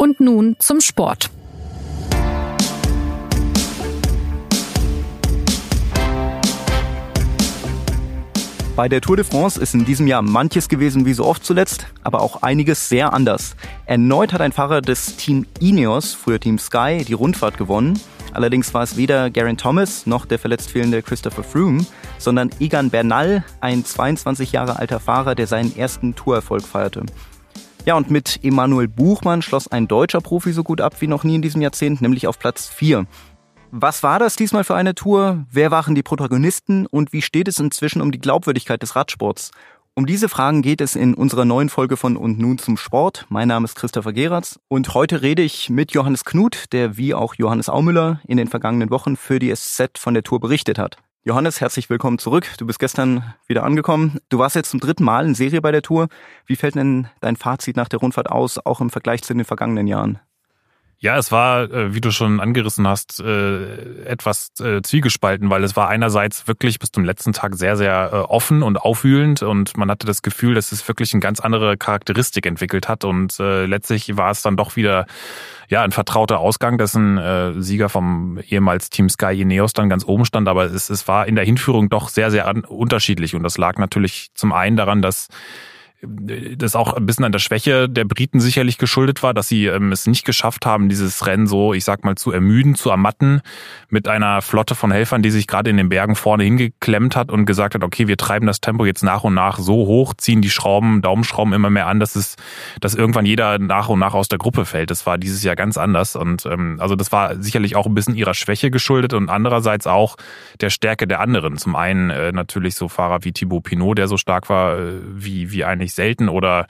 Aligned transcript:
Und 0.00 0.20
nun 0.20 0.54
zum 0.60 0.80
Sport. 0.80 1.28
Bei 8.76 8.88
der 8.88 9.00
Tour 9.00 9.16
de 9.16 9.24
France 9.24 9.60
ist 9.60 9.74
in 9.74 9.84
diesem 9.84 10.06
Jahr 10.06 10.22
manches 10.22 10.68
gewesen 10.68 11.04
wie 11.04 11.14
so 11.14 11.24
oft 11.24 11.44
zuletzt, 11.44 11.88
aber 12.04 12.22
auch 12.22 12.42
einiges 12.42 12.88
sehr 12.88 13.12
anders. 13.12 13.56
Erneut 13.86 14.32
hat 14.32 14.40
ein 14.40 14.52
Fahrer 14.52 14.82
des 14.82 15.16
Team 15.16 15.46
Ineos, 15.58 16.14
früher 16.14 16.38
Team 16.38 16.60
Sky, 16.60 17.04
die 17.04 17.14
Rundfahrt 17.14 17.58
gewonnen. 17.58 17.98
Allerdings 18.32 18.72
war 18.74 18.84
es 18.84 18.96
weder 18.96 19.30
Garen 19.30 19.56
Thomas 19.56 20.06
noch 20.06 20.26
der 20.26 20.38
verletzt 20.38 20.70
fehlende 20.70 21.02
Christopher 21.02 21.42
Froome, 21.42 21.84
sondern 22.18 22.50
Egan 22.60 22.90
Bernal, 22.90 23.42
ein 23.60 23.84
22 23.84 24.52
Jahre 24.52 24.78
alter 24.78 25.00
Fahrer, 25.00 25.34
der 25.34 25.48
seinen 25.48 25.76
ersten 25.76 26.14
Tourerfolg 26.14 26.62
feierte. 26.62 27.02
Ja, 27.88 27.96
und 27.96 28.10
mit 28.10 28.40
Emanuel 28.42 28.86
Buchmann 28.86 29.40
schloss 29.40 29.66
ein 29.66 29.88
deutscher 29.88 30.20
Profi 30.20 30.52
so 30.52 30.62
gut 30.62 30.82
ab 30.82 31.00
wie 31.00 31.06
noch 31.06 31.24
nie 31.24 31.36
in 31.36 31.40
diesem 31.40 31.62
Jahrzehnt, 31.62 32.02
nämlich 32.02 32.26
auf 32.26 32.38
Platz 32.38 32.68
4. 32.68 33.06
Was 33.70 34.02
war 34.02 34.18
das 34.18 34.36
diesmal 34.36 34.62
für 34.62 34.74
eine 34.74 34.94
Tour? 34.94 35.46
Wer 35.50 35.70
waren 35.70 35.94
die 35.94 36.02
Protagonisten? 36.02 36.84
Und 36.84 37.14
wie 37.14 37.22
steht 37.22 37.48
es 37.48 37.58
inzwischen 37.58 38.02
um 38.02 38.12
die 38.12 38.18
Glaubwürdigkeit 38.18 38.82
des 38.82 38.94
Radsports? 38.94 39.52
Um 39.94 40.04
diese 40.04 40.28
Fragen 40.28 40.60
geht 40.60 40.82
es 40.82 40.96
in 40.96 41.14
unserer 41.14 41.46
neuen 41.46 41.70
Folge 41.70 41.96
von 41.96 42.18
Und 42.18 42.38
nun 42.38 42.58
zum 42.58 42.76
Sport. 42.76 43.24
Mein 43.30 43.48
Name 43.48 43.64
ist 43.64 43.74
Christopher 43.74 44.12
Geratz 44.12 44.60
und 44.68 44.92
heute 44.92 45.22
rede 45.22 45.40
ich 45.40 45.70
mit 45.70 45.92
Johannes 45.92 46.26
Knut, 46.26 46.66
der 46.72 46.98
wie 46.98 47.14
auch 47.14 47.36
Johannes 47.36 47.70
Aumüller 47.70 48.20
in 48.28 48.36
den 48.36 48.48
vergangenen 48.48 48.90
Wochen 48.90 49.16
für 49.16 49.38
die 49.38 49.50
SZ 49.50 49.96
von 49.96 50.12
der 50.12 50.24
Tour 50.24 50.40
berichtet 50.40 50.78
hat. 50.78 50.98
Johannes, 51.28 51.60
herzlich 51.60 51.90
willkommen 51.90 52.18
zurück. 52.18 52.46
Du 52.56 52.66
bist 52.66 52.78
gestern 52.78 53.34
wieder 53.46 53.62
angekommen. 53.62 54.18
Du 54.30 54.38
warst 54.38 54.56
jetzt 54.56 54.70
zum 54.70 54.80
dritten 54.80 55.04
Mal 55.04 55.26
in 55.26 55.34
Serie 55.34 55.60
bei 55.60 55.70
der 55.70 55.82
Tour. 55.82 56.08
Wie 56.46 56.56
fällt 56.56 56.74
denn 56.74 57.06
dein 57.20 57.36
Fazit 57.36 57.76
nach 57.76 57.90
der 57.90 57.98
Rundfahrt 57.98 58.30
aus, 58.30 58.56
auch 58.64 58.80
im 58.80 58.88
Vergleich 58.88 59.22
zu 59.22 59.34
den 59.34 59.44
vergangenen 59.44 59.86
Jahren? 59.86 60.20
Ja, 61.00 61.16
es 61.16 61.30
war, 61.30 61.70
äh, 61.70 61.94
wie 61.94 62.00
du 62.00 62.10
schon 62.10 62.40
angerissen 62.40 62.88
hast, 62.88 63.20
äh, 63.20 64.02
etwas 64.02 64.50
äh, 64.60 64.82
zwiegespalten, 64.82 65.48
weil 65.48 65.62
es 65.62 65.76
war 65.76 65.88
einerseits 65.88 66.48
wirklich 66.48 66.80
bis 66.80 66.90
zum 66.90 67.04
letzten 67.04 67.32
Tag 67.32 67.54
sehr, 67.54 67.76
sehr 67.76 68.28
offen 68.28 68.64
und 68.64 68.78
aufwühlend 68.78 69.42
und 69.42 69.76
man 69.76 69.92
hatte 69.92 70.08
das 70.08 70.22
Gefühl, 70.22 70.54
dass 70.54 70.72
es 70.72 70.86
wirklich 70.88 71.12
eine 71.12 71.20
ganz 71.20 71.38
andere 71.38 71.76
Charakteristik 71.76 72.46
entwickelt 72.46 72.88
hat 72.88 73.04
und 73.04 73.38
letztlich 73.38 74.16
war 74.16 74.32
es 74.32 74.42
dann 74.42 74.56
doch 74.56 74.74
wieder 74.74 75.06
ja 75.68 75.82
ein 75.82 75.92
vertrauter 75.92 76.38
Ausgang, 76.38 76.78
dessen 76.78 77.62
Sieger 77.62 77.88
vom 77.88 78.38
ehemals 78.38 78.90
Team 78.90 79.08
Sky 79.08 79.40
Ineos 79.40 79.72
dann 79.72 79.88
ganz 79.88 80.04
oben 80.04 80.24
stand, 80.24 80.48
aber 80.48 80.64
es, 80.64 80.90
es 80.90 81.06
war 81.06 81.26
in 81.26 81.36
der 81.36 81.44
Hinführung 81.44 81.88
doch 81.88 82.08
sehr, 82.08 82.30
sehr 82.30 82.52
unterschiedlich 82.68 83.34
und 83.34 83.42
das 83.42 83.58
lag 83.58 83.78
natürlich 83.78 84.30
zum 84.34 84.52
einen 84.52 84.76
daran, 84.76 85.02
dass 85.02 85.28
das 86.00 86.76
auch 86.76 86.92
ein 86.92 87.06
bisschen 87.06 87.24
an 87.24 87.32
der 87.32 87.40
Schwäche 87.40 87.88
der 87.88 88.04
Briten 88.04 88.38
sicherlich 88.38 88.78
geschuldet 88.78 89.24
war, 89.24 89.34
dass 89.34 89.48
sie 89.48 89.66
ähm, 89.66 89.90
es 89.90 90.06
nicht 90.06 90.24
geschafft 90.24 90.64
haben, 90.64 90.88
dieses 90.88 91.26
Rennen 91.26 91.48
so, 91.48 91.74
ich 91.74 91.84
sag 91.84 92.04
mal, 92.04 92.14
zu 92.14 92.30
ermüden, 92.30 92.76
zu 92.76 92.90
ermatten, 92.90 93.40
mit 93.88 94.06
einer 94.06 94.40
Flotte 94.40 94.76
von 94.76 94.92
Helfern, 94.92 95.22
die 95.22 95.30
sich 95.30 95.48
gerade 95.48 95.70
in 95.70 95.76
den 95.76 95.88
Bergen 95.88 96.14
vorne 96.14 96.44
hingeklemmt 96.44 97.16
hat 97.16 97.32
und 97.32 97.46
gesagt 97.46 97.74
hat, 97.74 97.82
okay, 97.82 98.06
wir 98.06 98.16
treiben 98.16 98.46
das 98.46 98.60
Tempo 98.60 98.84
jetzt 98.84 99.02
nach 99.02 99.24
und 99.24 99.34
nach 99.34 99.58
so 99.58 99.74
hoch, 99.86 100.14
ziehen 100.14 100.40
die 100.40 100.50
Schrauben, 100.50 101.02
Daumenschrauben 101.02 101.52
immer 101.52 101.70
mehr 101.70 101.88
an, 101.88 101.98
dass 101.98 102.14
es, 102.14 102.36
dass 102.80 102.94
irgendwann 102.94 103.26
jeder 103.26 103.58
nach 103.58 103.88
und 103.88 103.98
nach 103.98 104.14
aus 104.14 104.28
der 104.28 104.38
Gruppe 104.38 104.66
fällt. 104.66 104.92
Das 104.92 105.04
war 105.04 105.18
dieses 105.18 105.42
Jahr 105.42 105.56
ganz 105.56 105.76
anders. 105.76 106.14
Und 106.14 106.46
ähm, 106.46 106.76
also 106.80 106.94
das 106.94 107.10
war 107.10 107.42
sicherlich 107.42 107.74
auch 107.74 107.86
ein 107.86 107.94
bisschen 107.94 108.14
ihrer 108.14 108.34
Schwäche 108.34 108.70
geschuldet 108.70 109.14
und 109.14 109.30
andererseits 109.30 109.88
auch 109.88 110.14
der 110.60 110.70
Stärke 110.70 111.08
der 111.08 111.18
anderen. 111.18 111.56
Zum 111.56 111.74
einen 111.74 112.10
äh, 112.10 112.30
natürlich 112.30 112.76
so 112.76 112.88
Fahrer 112.88 113.24
wie 113.24 113.32
Thibaut 113.32 113.64
Pinot, 113.64 113.98
der 113.98 114.06
so 114.06 114.16
stark 114.16 114.48
war, 114.48 114.78
äh, 114.78 114.92
wie, 115.02 115.50
wie 115.50 115.64
eigentlich 115.64 115.87
selten 115.94 116.28
oder 116.28 116.66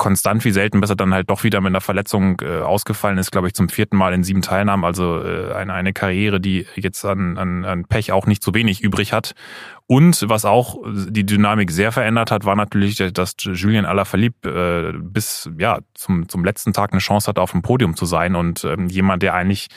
konstant 0.00 0.46
wie 0.46 0.50
selten, 0.50 0.80
bis 0.80 0.88
er 0.88 0.96
dann 0.96 1.12
halt 1.12 1.28
doch 1.28 1.44
wieder 1.44 1.60
mit 1.60 1.68
einer 1.68 1.82
Verletzung 1.82 2.40
äh, 2.40 2.60
ausgefallen 2.60 3.18
ist, 3.18 3.30
glaube 3.30 3.48
ich, 3.48 3.54
zum 3.54 3.68
vierten 3.68 3.98
Mal 3.98 4.14
in 4.14 4.24
sieben 4.24 4.40
Teilnahmen. 4.40 4.82
Also 4.82 5.22
äh, 5.22 5.52
eine, 5.52 5.74
eine 5.74 5.92
Karriere, 5.92 6.40
die 6.40 6.66
jetzt 6.74 7.04
an, 7.04 7.36
an, 7.36 7.66
an 7.66 7.84
Pech 7.84 8.10
auch 8.10 8.24
nicht 8.26 8.42
so 8.42 8.54
wenig 8.54 8.80
übrig 8.80 9.12
hat. 9.12 9.34
Und 9.86 10.24
was 10.26 10.46
auch 10.46 10.78
die 10.86 11.26
Dynamik 11.26 11.70
sehr 11.70 11.92
verändert 11.92 12.30
hat, 12.30 12.46
war 12.46 12.56
natürlich, 12.56 12.96
dass 13.12 13.34
Julien 13.40 13.84
Alaphilippe 13.84 14.94
äh, 14.94 14.98
bis 14.98 15.50
ja 15.58 15.80
zum, 15.92 16.30
zum 16.30 16.46
letzten 16.46 16.72
Tag 16.72 16.92
eine 16.92 17.00
Chance 17.00 17.26
hatte, 17.28 17.42
auf 17.42 17.50
dem 17.50 17.60
Podium 17.60 17.94
zu 17.94 18.06
sein 18.06 18.36
und 18.36 18.64
ähm, 18.64 18.88
jemand, 18.88 19.22
der 19.22 19.34
eigentlich 19.34 19.68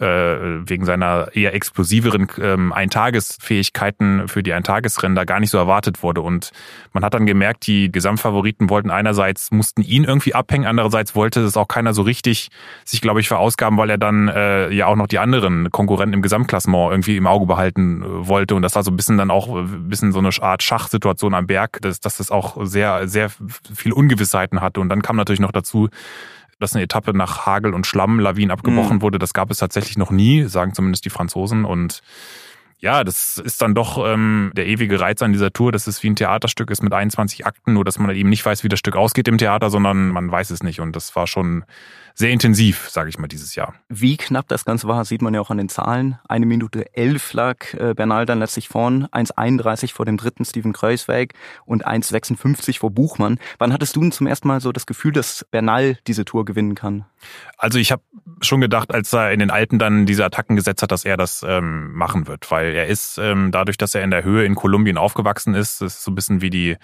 äh, 0.00 0.68
wegen 0.68 0.84
seiner 0.84 1.28
eher 1.34 1.54
explosiveren 1.54 2.28
ähm, 2.40 2.72
Eintagesfähigkeiten 2.72 4.28
für 4.28 4.42
die 4.42 4.52
Eintagesrennen 4.52 5.16
da 5.16 5.24
gar 5.24 5.40
nicht 5.40 5.50
so 5.50 5.58
erwartet 5.58 6.02
wurde. 6.02 6.20
Und 6.20 6.50
man 6.92 7.04
hat 7.04 7.14
dann 7.14 7.26
gemerkt, 7.26 7.66
die 7.66 7.90
Gesamtfavoriten 7.90 8.70
wollten 8.70 8.90
einerseits, 8.90 9.50
mussten 9.50 9.82
ihn 9.82 10.04
irgendwie 10.04 10.34
abhängen, 10.34 10.66
andererseits 10.66 11.14
wollte 11.14 11.40
es 11.40 11.56
auch 11.56 11.68
keiner 11.68 11.94
so 11.94 12.02
richtig 12.02 12.48
sich, 12.84 13.00
glaube 13.00 13.20
ich, 13.20 13.28
verausgaben, 13.28 13.78
weil 13.78 13.90
er 13.90 13.98
dann 13.98 14.28
äh, 14.28 14.70
ja 14.70 14.86
auch 14.86 14.96
noch 14.96 15.06
die 15.06 15.18
anderen 15.18 15.70
Konkurrenten 15.70 16.14
im 16.14 16.22
Gesamtklassement 16.22 16.90
irgendwie 16.90 17.16
im 17.16 17.26
Auge 17.26 17.46
behalten 17.46 18.02
äh, 18.02 18.28
wollte. 18.28 18.54
Und 18.54 18.62
das 18.62 18.74
war 18.74 18.82
so 18.82 18.90
ein 18.90 18.96
bisschen 18.96 19.18
dann 19.18 19.30
auch 19.30 19.54
ein 19.54 19.88
bisschen 19.88 20.12
so 20.12 20.18
eine 20.18 20.30
Art 20.40 20.62
Schachsituation 20.62 21.34
am 21.34 21.46
Berg, 21.46 21.78
dass, 21.82 22.00
dass 22.00 22.18
das 22.18 22.30
auch 22.30 22.64
sehr, 22.64 23.08
sehr 23.08 23.30
viel 23.74 23.92
Ungewissheiten 23.92 24.60
hatte. 24.60 24.80
Und 24.80 24.88
dann 24.88 25.02
kam 25.02 25.16
natürlich 25.16 25.40
noch 25.40 25.52
dazu, 25.52 25.88
dass 26.58 26.74
eine 26.74 26.84
Etappe 26.84 27.16
nach 27.16 27.46
Hagel 27.46 27.74
und 27.74 27.86
Schlamm, 27.86 28.20
Lawinen 28.20 28.50
abgebrochen 28.50 28.96
mhm. 28.96 29.02
wurde. 29.02 29.18
Das 29.18 29.34
gab 29.34 29.50
es 29.50 29.58
tatsächlich 29.58 29.96
noch 29.96 30.10
nie, 30.10 30.44
sagen 30.44 30.74
zumindest 30.74 31.04
die 31.04 31.10
Franzosen. 31.10 31.64
Und 31.64 32.02
ja, 32.80 33.02
das 33.02 33.38
ist 33.38 33.60
dann 33.60 33.74
doch 33.74 34.04
ähm, 34.06 34.52
der 34.54 34.66
ewige 34.66 35.00
Reiz 35.00 35.20
an 35.22 35.32
dieser 35.32 35.52
Tour, 35.52 35.72
dass 35.72 35.86
es 35.86 36.02
wie 36.02 36.10
ein 36.10 36.16
Theaterstück 36.16 36.70
ist 36.70 36.82
mit 36.82 36.92
21 36.92 37.46
Akten, 37.46 37.72
nur 37.72 37.84
dass 37.84 37.98
man 37.98 38.14
eben 38.14 38.28
nicht 38.28 38.44
weiß, 38.44 38.62
wie 38.62 38.68
das 38.68 38.78
Stück 38.78 38.96
ausgeht 38.96 39.26
im 39.28 39.38
Theater, 39.38 39.70
sondern 39.70 40.08
man 40.08 40.30
weiß 40.30 40.50
es 40.50 40.62
nicht. 40.62 40.80
Und 40.80 40.94
das 40.94 41.16
war 41.16 41.26
schon 41.26 41.64
sehr 42.18 42.30
intensiv, 42.30 42.88
sage 42.90 43.08
ich 43.10 43.18
mal, 43.18 43.28
dieses 43.28 43.54
Jahr. 43.54 43.74
Wie 43.88 44.16
knapp 44.16 44.48
das 44.48 44.64
Ganze 44.64 44.88
war, 44.88 45.04
sieht 45.04 45.22
man 45.22 45.34
ja 45.34 45.40
auch 45.40 45.50
an 45.50 45.58
den 45.58 45.68
Zahlen. 45.68 46.18
Eine 46.28 46.46
Minute 46.46 46.92
elf 46.96 47.32
lag 47.32 47.72
äh, 47.74 47.94
Bernal 47.94 48.26
dann 48.26 48.40
letztlich 48.40 48.66
vorn, 48.66 49.06
1,31 49.06 49.92
vor 49.92 50.04
dem 50.04 50.16
dritten 50.16 50.44
Steven 50.44 50.72
Kreuzweg 50.72 51.34
und 51.64 51.86
1,56 51.86 52.80
vor 52.80 52.90
Buchmann. 52.90 53.38
Wann 53.58 53.72
hattest 53.72 53.94
du 53.94 54.00
denn 54.00 54.10
zum 54.10 54.26
ersten 54.26 54.48
Mal 54.48 54.60
so 54.60 54.72
das 54.72 54.86
Gefühl, 54.86 55.12
dass 55.12 55.46
Bernal 55.52 55.96
diese 56.08 56.24
Tour 56.24 56.44
gewinnen 56.44 56.74
kann? 56.74 57.04
Also 57.56 57.78
ich 57.78 57.92
habe 57.92 58.02
schon 58.40 58.60
gedacht, 58.60 58.92
als 58.92 59.12
er 59.12 59.30
in 59.30 59.38
den 59.38 59.52
Alpen 59.52 59.78
dann 59.78 60.04
diese 60.04 60.24
Attacken 60.24 60.56
gesetzt 60.56 60.82
hat, 60.82 60.90
dass 60.90 61.04
er 61.04 61.16
das 61.16 61.44
ähm, 61.46 61.92
machen 61.92 62.26
wird, 62.26 62.50
weil 62.50 62.74
er 62.74 62.86
ist 62.86 63.18
ähm, 63.18 63.52
dadurch, 63.52 63.78
dass 63.78 63.94
er 63.94 64.02
in 64.02 64.10
der 64.10 64.24
Höhe 64.24 64.44
in 64.44 64.56
Kolumbien 64.56 64.98
aufgewachsen 64.98 65.54
ist, 65.54 65.82
ist 65.82 66.02
so 66.02 66.10
ein 66.10 66.16
bisschen 66.16 66.40
wie 66.40 66.50
die 66.50 66.76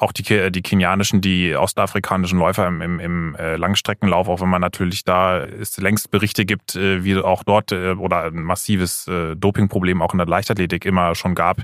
auch 0.00 0.12
die, 0.12 0.50
die 0.50 0.62
kenianischen, 0.62 1.20
die 1.20 1.54
ostafrikanischen 1.54 2.38
Läufer 2.38 2.66
im, 2.66 2.80
im, 2.80 3.00
im 3.00 3.36
äh, 3.36 3.56
Langstreckenlauf, 3.56 4.28
auch 4.28 4.40
wenn 4.40 4.48
man 4.48 4.62
natürlich 4.62 5.04
da 5.04 5.44
es 5.44 5.76
längst 5.76 6.10
Berichte 6.10 6.46
gibt, 6.46 6.74
äh, 6.74 7.04
wie 7.04 7.16
auch 7.18 7.44
dort 7.44 7.70
äh, 7.72 7.92
oder 7.92 8.24
ein 8.24 8.42
massives 8.42 9.06
äh, 9.08 9.36
Dopingproblem 9.36 10.00
auch 10.00 10.12
in 10.12 10.18
der 10.18 10.26
Leichtathletik 10.26 10.86
immer 10.86 11.14
schon 11.14 11.34
gab, 11.34 11.58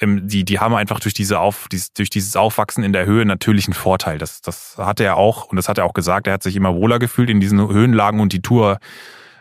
ähm, 0.00 0.26
die, 0.26 0.44
die 0.44 0.58
haben 0.58 0.74
einfach 0.74 0.98
durch 0.98 1.14
diese 1.14 1.38
Auf, 1.38 1.68
durch 1.68 2.10
dieses 2.10 2.34
Aufwachsen 2.34 2.82
in 2.82 2.92
der 2.92 3.06
Höhe 3.06 3.24
natürlich 3.24 3.66
einen 3.66 3.74
Vorteil. 3.74 4.18
Das, 4.18 4.40
das 4.40 4.76
hatte 4.76 5.04
er 5.04 5.16
auch 5.16 5.46
und 5.46 5.56
das 5.56 5.68
hat 5.68 5.78
er 5.78 5.84
auch 5.84 5.94
gesagt. 5.94 6.26
Er 6.26 6.32
hat 6.32 6.42
sich 6.42 6.56
immer 6.56 6.74
wohler 6.74 6.98
gefühlt 6.98 7.30
in 7.30 7.38
diesen 7.38 7.60
Höhenlagen 7.60 8.18
und 8.18 8.32
die 8.32 8.42
Tour 8.42 8.78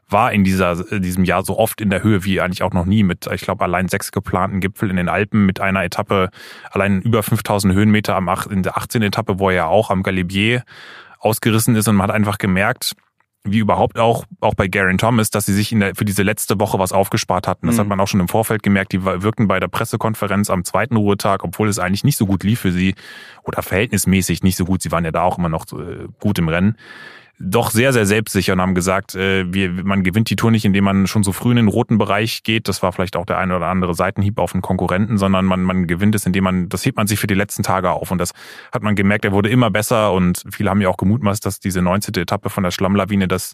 war 0.09 0.31
in 0.31 0.43
dieser, 0.43 0.89
in 0.91 1.01
diesem 1.01 1.23
Jahr 1.23 1.43
so 1.43 1.57
oft 1.57 1.81
in 1.81 1.89
der 1.89 2.03
Höhe 2.03 2.23
wie 2.23 2.39
eigentlich 2.39 2.63
auch 2.63 2.73
noch 2.73 2.85
nie 2.85 3.03
mit, 3.03 3.27
ich 3.27 3.41
glaube, 3.41 3.63
allein 3.63 3.87
sechs 3.87 4.11
geplanten 4.11 4.59
Gipfel 4.59 4.89
in 4.89 4.95
den 4.95 5.09
Alpen 5.09 5.45
mit 5.45 5.59
einer 5.59 5.83
Etappe, 5.83 6.29
allein 6.71 7.01
über 7.01 7.23
5000 7.23 7.73
Höhenmeter 7.73 8.15
am, 8.15 8.29
in 8.49 8.63
der 8.63 8.77
18. 8.77 9.01
Etappe, 9.01 9.39
wo 9.39 9.49
er 9.49 9.55
ja 9.55 9.65
auch 9.65 9.89
am 9.89 10.03
Galibier 10.03 10.63
ausgerissen 11.19 11.75
ist 11.75 11.87
und 11.87 11.95
man 11.95 12.07
hat 12.07 12.15
einfach 12.15 12.37
gemerkt, 12.37 12.95
wie 13.43 13.59
überhaupt 13.59 13.97
auch, 13.97 14.25
auch 14.41 14.53
bei 14.55 14.67
Garen 14.67 14.97
Thomas, 14.97 15.29
dass 15.29 15.45
sie 15.45 15.53
sich 15.53 15.71
in 15.71 15.79
der, 15.79 15.95
für 15.95 16.05
diese 16.05 16.23
letzte 16.23 16.59
Woche 16.59 16.79
was 16.79 16.91
aufgespart 16.91 17.47
hatten. 17.47 17.67
Das 17.67 17.75
mhm. 17.75 17.81
hat 17.81 17.87
man 17.87 17.99
auch 17.99 18.07
schon 18.07 18.19
im 18.19 18.27
Vorfeld 18.27 18.61
gemerkt. 18.61 18.91
Die 18.91 19.03
wirkten 19.03 19.47
bei 19.47 19.59
der 19.59 19.69
Pressekonferenz 19.69 20.49
am 20.49 20.65
zweiten 20.65 20.97
Ruhetag, 20.97 21.43
obwohl 21.43 21.69
es 21.69 21.79
eigentlich 21.79 22.03
nicht 22.03 22.17
so 22.17 22.25
gut 22.25 22.43
lief 22.43 22.59
für 22.59 22.71
sie 22.71 22.95
oder 23.43 23.61
verhältnismäßig 23.61 24.43
nicht 24.43 24.57
so 24.57 24.65
gut. 24.65 24.81
Sie 24.81 24.91
waren 24.91 25.05
ja 25.05 25.11
da 25.11 25.21
auch 25.21 25.37
immer 25.37 25.49
noch 25.49 25.65
äh, 25.71 26.07
gut 26.19 26.39
im 26.39 26.49
Rennen 26.49 26.77
doch 27.39 27.69
sehr, 27.69 27.93
sehr 27.93 28.05
selbstsicher 28.05 28.53
und 28.53 28.61
haben 28.61 28.73
gesagt, 28.73 29.13
äh, 29.13 29.51
wir, 29.53 29.69
man 29.69 30.03
gewinnt 30.03 30.29
die 30.29 30.35
Tour 30.35 30.49
nicht, 30.49 30.65
indem 30.65 30.85
man 30.85 31.05
schon 31.05 31.23
so 31.23 31.31
früh 31.31 31.51
in 31.51 31.57
den 31.57 31.67
roten 31.67 31.97
Bereich 31.97 32.41
geht. 32.43 32.67
Das 32.67 32.81
war 32.81 32.91
vielleicht 32.91 33.15
auch 33.15 33.25
der 33.25 33.37
eine 33.37 33.55
oder 33.55 33.67
andere 33.67 33.93
Seitenhieb 33.93 34.39
auf 34.39 34.53
einen 34.53 34.63
Konkurrenten, 34.63 35.17
sondern 35.17 35.45
man, 35.45 35.61
man 35.61 35.85
gewinnt 35.85 36.15
es, 36.15 36.25
indem 36.25 36.45
man, 36.45 36.69
das 36.69 36.83
hebt 36.85 36.97
man 36.97 37.05
sich 37.05 37.19
für 37.19 37.27
die 37.27 37.35
letzten 37.35 37.61
Tage 37.61 37.91
auf. 37.91 38.09
Und 38.09 38.17
das 38.17 38.31
hat 38.71 38.81
man 38.81 38.95
gemerkt, 38.95 39.23
er 39.23 39.33
wurde 39.33 39.49
immer 39.49 39.69
besser 39.69 40.13
und 40.13 40.43
viele 40.49 40.71
haben 40.71 40.81
ja 40.81 40.89
auch 40.89 40.97
gemutmaßt, 40.97 41.45
dass 41.45 41.59
diese 41.59 41.81
19. 41.81 42.15
Etappe 42.15 42.49
von 42.49 42.63
der 42.63 42.71
Schlammlawine 42.71 43.27
das 43.27 43.53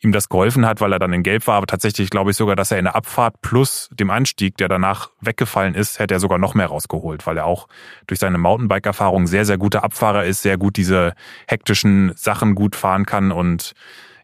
ihm 0.00 0.12
das 0.12 0.28
geholfen 0.28 0.66
hat, 0.66 0.80
weil 0.80 0.92
er 0.92 0.98
dann 0.98 1.12
in 1.12 1.22
Gelb 1.22 1.46
war. 1.46 1.56
Aber 1.56 1.66
tatsächlich 1.66 2.10
glaube 2.10 2.30
ich 2.30 2.36
sogar, 2.36 2.56
dass 2.56 2.70
er 2.70 2.78
in 2.78 2.84
der 2.84 2.96
Abfahrt 2.96 3.40
plus 3.42 3.88
dem 3.92 4.10
Anstieg, 4.10 4.56
der 4.56 4.68
danach 4.68 5.10
weggefallen 5.20 5.74
ist, 5.74 5.98
hätte 5.98 6.14
er 6.14 6.20
sogar 6.20 6.38
noch 6.38 6.54
mehr 6.54 6.66
rausgeholt, 6.66 7.26
weil 7.26 7.36
er 7.36 7.46
auch 7.46 7.68
durch 8.06 8.20
seine 8.20 8.38
Mountainbike-Erfahrung 8.38 9.26
sehr, 9.26 9.44
sehr 9.44 9.58
guter 9.58 9.84
Abfahrer 9.84 10.24
ist, 10.24 10.42
sehr 10.42 10.58
gut 10.58 10.76
diese 10.76 11.14
hektischen 11.46 12.12
Sachen 12.16 12.54
gut 12.54 12.76
fahren 12.76 13.06
kann 13.06 13.32
und 13.32 13.74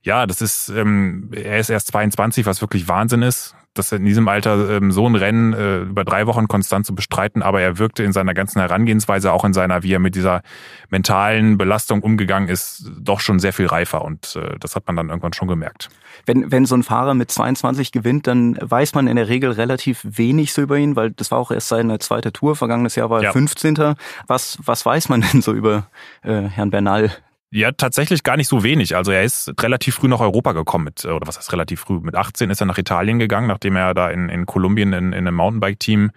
ja, 0.02 0.26
das 0.26 0.42
ist, 0.42 0.68
ähm, 0.68 1.30
er 1.32 1.60
ist 1.60 1.70
erst 1.70 1.88
22, 1.88 2.44
was 2.44 2.60
wirklich 2.60 2.88
Wahnsinn 2.88 3.22
ist. 3.22 3.54
Dass 3.74 3.92
er 3.92 3.98
in 3.98 4.04
diesem 4.04 4.28
Alter 4.28 4.70
ähm, 4.70 4.92
so 4.92 5.06
ein 5.08 5.14
Rennen 5.14 5.52
äh, 5.52 5.78
über 5.78 6.04
drei 6.04 6.26
Wochen 6.26 6.48
konstant 6.48 6.86
zu 6.86 6.94
bestreiten, 6.94 7.42
aber 7.42 7.60
er 7.60 7.78
wirkte 7.78 8.02
in 8.02 8.12
seiner 8.12 8.34
ganzen 8.34 8.60
Herangehensweise, 8.60 9.32
auch 9.32 9.44
in 9.44 9.52
seiner, 9.52 9.82
wie 9.82 9.92
er 9.92 9.98
mit 9.98 10.14
dieser 10.14 10.42
mentalen 10.90 11.58
Belastung 11.58 12.02
umgegangen 12.02 12.48
ist, 12.48 12.90
doch 13.00 13.20
schon 13.20 13.38
sehr 13.38 13.52
viel 13.52 13.66
reifer 13.66 14.04
und 14.04 14.36
äh, 14.36 14.56
das 14.60 14.76
hat 14.76 14.86
man 14.86 14.96
dann 14.96 15.08
irgendwann 15.08 15.32
schon 15.32 15.48
gemerkt. 15.48 15.88
Wenn, 16.26 16.50
wenn 16.52 16.66
so 16.66 16.76
ein 16.76 16.82
Fahrer 16.82 17.14
mit 17.14 17.30
22 17.30 17.92
gewinnt, 17.92 18.26
dann 18.26 18.56
weiß 18.60 18.94
man 18.94 19.06
in 19.06 19.16
der 19.16 19.28
Regel 19.28 19.52
relativ 19.52 20.00
wenig 20.04 20.52
so 20.52 20.62
über 20.62 20.76
ihn, 20.78 20.96
weil 20.96 21.10
das 21.10 21.30
war 21.30 21.38
auch 21.38 21.50
erst 21.50 21.68
seine 21.68 21.98
zweite 21.98 22.32
Tour. 22.32 22.56
Vergangenes 22.56 22.94
Jahr 22.94 23.10
war 23.10 23.18
er 23.18 23.24
ja. 23.24 23.32
15. 23.32 23.94
Was, 24.26 24.58
was 24.64 24.84
weiß 24.84 25.08
man 25.08 25.22
denn 25.22 25.42
so 25.42 25.52
über 25.52 25.88
äh, 26.22 26.42
Herrn 26.42 26.70
Bernal? 26.70 27.10
Ja, 27.54 27.70
tatsächlich 27.70 28.22
gar 28.22 28.38
nicht 28.38 28.48
so 28.48 28.62
wenig. 28.62 28.96
Also 28.96 29.12
er 29.12 29.24
ist 29.24 29.52
relativ 29.60 29.96
früh 29.96 30.08
nach 30.08 30.20
Europa 30.20 30.52
gekommen 30.52 30.84
mit, 30.84 31.04
oder 31.04 31.26
was 31.26 31.36
heißt 31.36 31.52
relativ 31.52 31.80
früh? 31.80 32.00
Mit 32.00 32.16
18 32.16 32.48
ist 32.48 32.62
er 32.62 32.66
nach 32.66 32.78
Italien 32.78 33.18
gegangen, 33.18 33.46
nachdem 33.46 33.76
er 33.76 33.92
da 33.92 34.08
in, 34.08 34.30
in 34.30 34.46
Kolumbien 34.46 34.94
in, 34.94 35.12
in 35.12 35.28
einem 35.28 35.34
Mountainbike-Team 35.34 36.12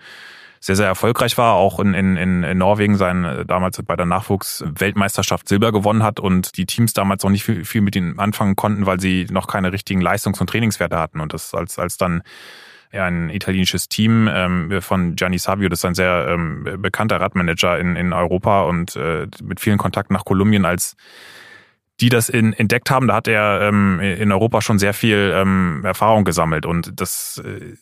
sehr, 0.62 0.78
sehr 0.78 0.88
erfolgreich 0.88 1.38
war, 1.38 1.56
auch 1.56 1.82
in, 1.82 1.94
in, 1.94 2.16
in 2.16 2.58
Norwegen 2.58 2.96
sein 2.96 3.44
damals 3.48 3.84
bei 3.84 3.98
der 3.98 4.06
Nachwuchsweltmeisterschaft 4.06 5.50
Silber 5.50 5.74
gewonnen 5.74 6.04
hat 6.04 6.22
und 6.22 6.56
die 6.56 6.66
Teams 6.66 6.94
damals 6.94 7.22
noch 7.24 7.32
nicht 7.32 7.44
viel, 7.44 7.66
viel 7.66 7.82
mit 7.82 7.98
ihm 7.98 8.18
anfangen 8.18 8.56
konnten, 8.56 8.86
weil 8.86 9.02
sie 9.02 9.28
noch 9.30 9.48
keine 9.48 9.74
richtigen 9.74 10.00
Leistungs- 10.00 10.40
und 10.40 10.50
Trainingswerte 10.50 10.98
hatten. 10.98 11.20
Und 11.20 11.34
das 11.34 11.54
als, 11.54 11.78
als 11.78 11.98
dann 11.98 12.24
ein 13.00 13.30
italienisches 13.30 13.90
Team 13.90 14.30
ähm, 14.32 14.82
von 14.82 15.16
Gianni 15.16 15.38
Savio, 15.38 15.70
das 15.70 15.80
ist 15.80 15.86
ein 15.86 15.96
sehr 15.96 16.28
ähm, 16.30 16.64
bekannter 16.80 17.20
Radmanager 17.20 17.80
in, 17.80 17.96
in 17.96 18.14
Europa 18.14 18.64
und 18.64 18.96
äh, 18.96 19.28
mit 19.44 19.60
vielen 19.60 19.78
Kontakten 19.78 20.14
nach 20.14 20.26
Kolumbien 20.26 20.66
als 20.66 20.96
die 22.02 22.10
das 22.10 22.28
in, 22.28 22.54
entdeckt 22.54 22.92
haben, 22.92 23.08
da 23.08 23.16
hat 23.16 23.28
er 23.28 23.62
ähm, 23.62 24.00
in 24.02 24.32
Europa 24.32 24.62
schon 24.62 24.80
sehr 24.80 24.94
viel 24.94 25.32
ähm, 25.34 25.82
Erfahrung 25.86 26.26
gesammelt 26.26 26.66
und 26.66 27.00
das 27.00 27.42
äh, 27.46 27.76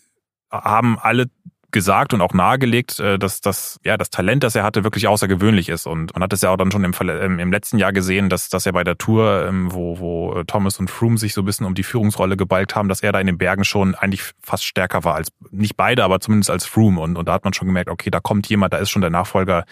haben 0.51 1.00
alle 1.00 1.30
gesagt 1.74 2.14
und 2.14 2.22
auch 2.22 2.34
nahegelegt, 2.34 3.00
äh, 3.00 3.20
dass 3.20 3.42
das, 3.42 3.80
ja, 3.84 3.98
das 3.98 4.10
Talent, 4.10 4.44
das 4.44 4.56
er 4.56 4.64
hatte, 4.64 4.86
wirklich 4.86 5.08
außergewöhnlich 5.08 5.68
ist. 5.68 5.86
Und 5.86 6.14
man 6.14 6.24
hat 6.24 6.31
es 6.31 6.42
ja 6.42 6.52
auch 6.52 6.58
dann 6.58 6.72
schon 6.72 6.84
im, 6.86 6.94
ähm, 7.02 7.40
im 7.40 7.52
letzten 7.52 7.78
Jahr 7.78 7.92
gesehen, 7.92 8.30
dass, 8.30 8.48
dass 8.50 8.66
er 8.66 8.72
bei 8.72 8.86
der 8.86 8.98
Tour, 8.98 9.46
ähm, 9.48 9.74
wo, 9.74 10.00
wo 10.00 10.34
äh, 10.40 10.46
Thomas 10.46 10.80
und 10.80 10.90
Froome 10.90 11.18
sich 11.18 11.34
so 11.34 11.42
ein 11.42 11.46
bisschen 11.46 11.66
um 11.66 11.75
die 11.75 11.84
Führungsrolle 11.84 12.38
gebalgt 12.38 12.75
haben, 12.75 12.88
dass 12.88 13.04
er 13.04 13.12
da 13.12 13.20
in 13.20 13.28
den 13.28 13.38
Bergen 13.38 13.66
schon 13.66 13.96
eigentlich 13.96 14.24
fast 14.42 14.66
stärker 14.66 15.04
war 15.04 15.16
als, 15.16 15.30
nicht 15.52 15.75
beide, 15.75 16.04
aber 16.06 16.22
zumindest 16.22 16.50
als 16.50 16.66
Froome. 16.66 17.02
Und, 17.02 17.18
und 17.18 17.28
da 17.28 17.34
hat 17.34 17.44
man 17.44 17.54
schon 17.54 17.68
gemerkt, 17.68 17.90
okay, 17.90 18.10
da 18.10 18.22
kommt 18.22 18.48
jemand, 18.48 18.74
da 18.74 18.78
ist 18.78 18.90
schon 18.90 19.02
der 19.02 19.12
Nachfolger 19.12 19.66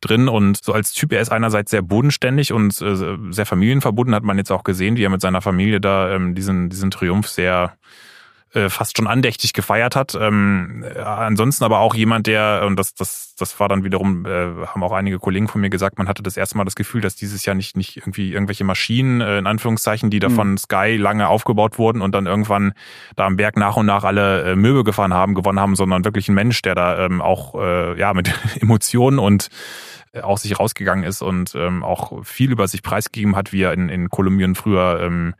drin 0.00 0.28
und 0.28 0.62
so 0.64 0.72
als 0.72 0.92
Typ, 0.92 1.12
er 1.12 1.20
ist 1.20 1.30
einerseits 1.30 1.70
sehr 1.70 1.82
bodenständig 1.82 2.52
und 2.52 2.80
äh, 2.80 3.16
sehr 3.30 3.46
familienverbunden, 3.46 4.14
hat 4.14 4.22
man 4.22 4.38
jetzt 4.38 4.50
auch 4.50 4.64
gesehen, 4.64 4.96
wie 4.96 5.04
er 5.04 5.10
mit 5.10 5.20
seiner 5.20 5.42
Familie 5.42 5.80
da 5.80 6.10
ähm, 6.10 6.34
diesen, 6.34 6.70
diesen 6.70 6.90
Triumph 6.90 7.28
sehr 7.28 7.74
äh, 8.52 8.68
fast 8.68 8.96
schon 8.96 9.06
andächtig 9.06 9.52
gefeiert 9.52 9.94
hat. 9.94 10.16
Ähm, 10.20 10.84
äh, 10.84 10.98
ansonsten 10.98 11.62
aber 11.64 11.78
auch 11.78 11.94
jemand, 11.94 12.26
der, 12.26 12.64
und 12.66 12.76
das, 12.76 12.94
das, 12.94 13.34
das 13.38 13.60
war 13.60 13.68
dann 13.68 13.84
wiederum, 13.84 14.26
äh, 14.26 14.66
haben 14.66 14.82
auch 14.82 14.92
einige 14.92 15.18
Kollegen 15.18 15.46
von 15.46 15.60
mir 15.60 15.70
gesagt, 15.70 15.98
man 15.98 16.08
hatte 16.08 16.22
das 16.22 16.36
erste 16.36 16.56
Mal 16.56 16.64
das 16.64 16.74
Gefühl, 16.74 17.00
dass 17.00 17.14
dieses 17.14 17.44
Jahr 17.44 17.54
nicht, 17.54 17.76
nicht 17.76 17.96
irgendwie 17.96 18.32
irgendwelche 18.32 18.64
Maschinen, 18.64 19.20
äh, 19.20 19.38
in 19.38 19.46
Anführungszeichen, 19.46 20.10
die 20.10 20.18
da 20.18 20.28
mhm. 20.28 20.34
von 20.34 20.58
Sky 20.58 20.96
lange 20.96 21.28
aufgebaut 21.28 21.78
wurden 21.78 22.02
und 22.02 22.12
dann 22.12 22.26
irgendwann 22.26 22.72
da 23.14 23.26
am 23.26 23.36
Berg 23.36 23.56
nach 23.56 23.76
und 23.76 23.86
nach 23.86 24.02
alle 24.02 24.42
äh, 24.42 24.56
Möbel 24.56 24.82
gefahren 24.82 25.14
haben, 25.14 25.34
gewonnen 25.34 25.60
haben, 25.60 25.76
sondern 25.76 26.04
wirklich 26.04 26.28
ein 26.28 26.34
Mensch, 26.34 26.60
der 26.62 26.74
da 26.74 27.04
ähm, 27.04 27.22
auch 27.22 27.54
äh, 27.54 27.98
ja 27.98 28.14
mit 28.14 28.32
Emotionen 28.60 29.20
und 29.20 29.48
äh, 30.12 30.22
aus 30.22 30.42
sich 30.42 30.58
rausgegangen 30.58 31.04
ist 31.04 31.22
und 31.22 31.54
ähm, 31.54 31.84
auch 31.84 32.24
viel 32.24 32.50
über 32.50 32.66
sich 32.66 32.82
preisgegeben 32.82 33.36
hat, 33.36 33.52
wie 33.52 33.62
er 33.62 33.74
in, 33.74 33.88
in 33.88 34.08
Kolumbien 34.08 34.56
früher 34.56 35.00
ähm, 35.00 35.34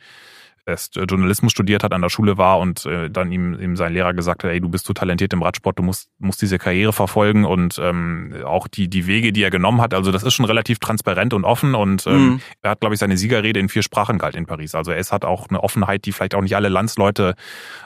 erst 0.70 0.96
äh, 0.96 1.04
Journalismus 1.04 1.52
studiert 1.52 1.84
hat, 1.84 1.92
an 1.92 2.02
der 2.02 2.08
Schule 2.08 2.38
war 2.38 2.58
und 2.58 2.86
äh, 2.86 3.10
dann 3.10 3.30
ihm, 3.30 3.58
ihm 3.60 3.76
sein 3.76 3.92
Lehrer 3.92 4.14
gesagt 4.14 4.44
hat, 4.44 4.50
ey, 4.50 4.60
du 4.60 4.68
bist 4.68 4.86
so 4.86 4.92
talentiert 4.92 5.32
im 5.32 5.42
Radsport, 5.42 5.78
du 5.78 5.82
musst, 5.82 6.08
musst 6.18 6.40
diese 6.40 6.58
Karriere 6.58 6.92
verfolgen 6.92 7.44
und 7.44 7.78
ähm, 7.78 8.34
auch 8.44 8.68
die, 8.68 8.88
die 8.88 9.06
Wege, 9.06 9.32
die 9.32 9.42
er 9.42 9.50
genommen 9.50 9.80
hat, 9.80 9.92
also 9.94 10.12
das 10.12 10.22
ist 10.22 10.34
schon 10.34 10.46
relativ 10.46 10.78
transparent 10.78 11.34
und 11.34 11.44
offen 11.44 11.74
und 11.74 12.06
ähm, 12.06 12.14
mhm. 12.14 12.40
er 12.62 12.70
hat, 12.70 12.80
glaube 12.80 12.94
ich, 12.94 13.00
seine 13.00 13.16
Siegerrede 13.16 13.60
in 13.60 13.68
vier 13.68 13.82
Sprachen 13.82 14.18
gehalten 14.18 14.38
in 14.38 14.46
Paris. 14.46 14.74
Also 14.74 14.92
es 14.92 15.12
hat 15.12 15.24
auch 15.24 15.48
eine 15.48 15.62
Offenheit, 15.62 16.06
die 16.06 16.12
vielleicht 16.12 16.34
auch 16.34 16.42
nicht 16.42 16.56
alle 16.56 16.68
Landsleute, 16.68 17.34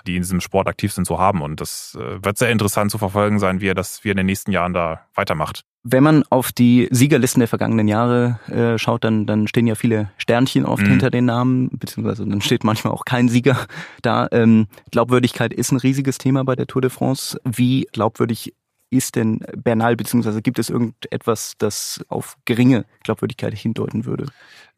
die 0.06 0.16
in 0.16 0.22
diesem 0.22 0.40
Sport 0.40 0.69
aktiv 0.69 0.92
sind, 0.92 1.06
so 1.06 1.19
haben 1.19 1.42
und 1.42 1.60
das 1.60 1.98
äh, 2.00 2.25
wird 2.25 2.38
sehr 2.38 2.50
interessant 2.50 2.90
zu 2.90 2.98
verfolgen 2.98 3.38
sein, 3.38 3.60
wie 3.60 3.69
er 3.69 3.75
das, 3.75 4.04
wie 4.04 4.08
er 4.08 4.12
in 4.12 4.19
den 4.19 4.26
nächsten 4.26 4.52
Jahren 4.52 4.72
da 4.72 5.06
weitermacht. 5.14 5.64
Wenn 5.86 6.02
man 6.02 6.25
auf 6.31 6.50
die 6.50 6.88
Siegerlisten 6.90 7.40
der 7.40 7.48
vergangenen 7.48 7.88
Jahre 7.88 8.40
äh, 8.48 8.78
schaut, 8.78 9.04
dann, 9.04 9.26
dann 9.26 9.46
stehen 9.46 9.66
ja 9.66 9.75
viele 9.75 10.10
Sternchen 10.16 10.64
oft 10.64 10.82
mhm. 10.82 10.90
hinter 10.90 11.10
den 11.10 11.26
Namen, 11.26 11.69
beziehungsweise 11.72 12.26
dann 12.26 12.40
steht 12.40 12.64
manchmal 12.64 12.94
auch 12.94 13.04
kein 13.04 13.28
Sieger 13.28 13.66
da. 14.00 14.26
Ähm, 14.32 14.66
Glaubwürdigkeit 14.90 15.52
ist 15.52 15.72
ein 15.72 15.76
riesiges 15.76 16.16
Thema 16.16 16.42
bei 16.42 16.56
der 16.56 16.66
Tour 16.66 16.81
de 16.81 16.90
France. 16.90 17.38
Wie 17.44 17.86
glaubwürdig 17.92 18.54
ist 18.90 19.16
denn 19.16 19.40
Bernal, 19.56 19.96
beziehungsweise 19.96 20.40
gibt 20.40 20.58
es 20.58 20.70
irgendetwas, 20.70 21.54
das 21.58 22.04
auf 22.08 22.37
geringe 22.44 22.87
Glaubwürdigkeit 23.02 23.54
hindeuten 23.54 24.06
würde? 24.06 24.26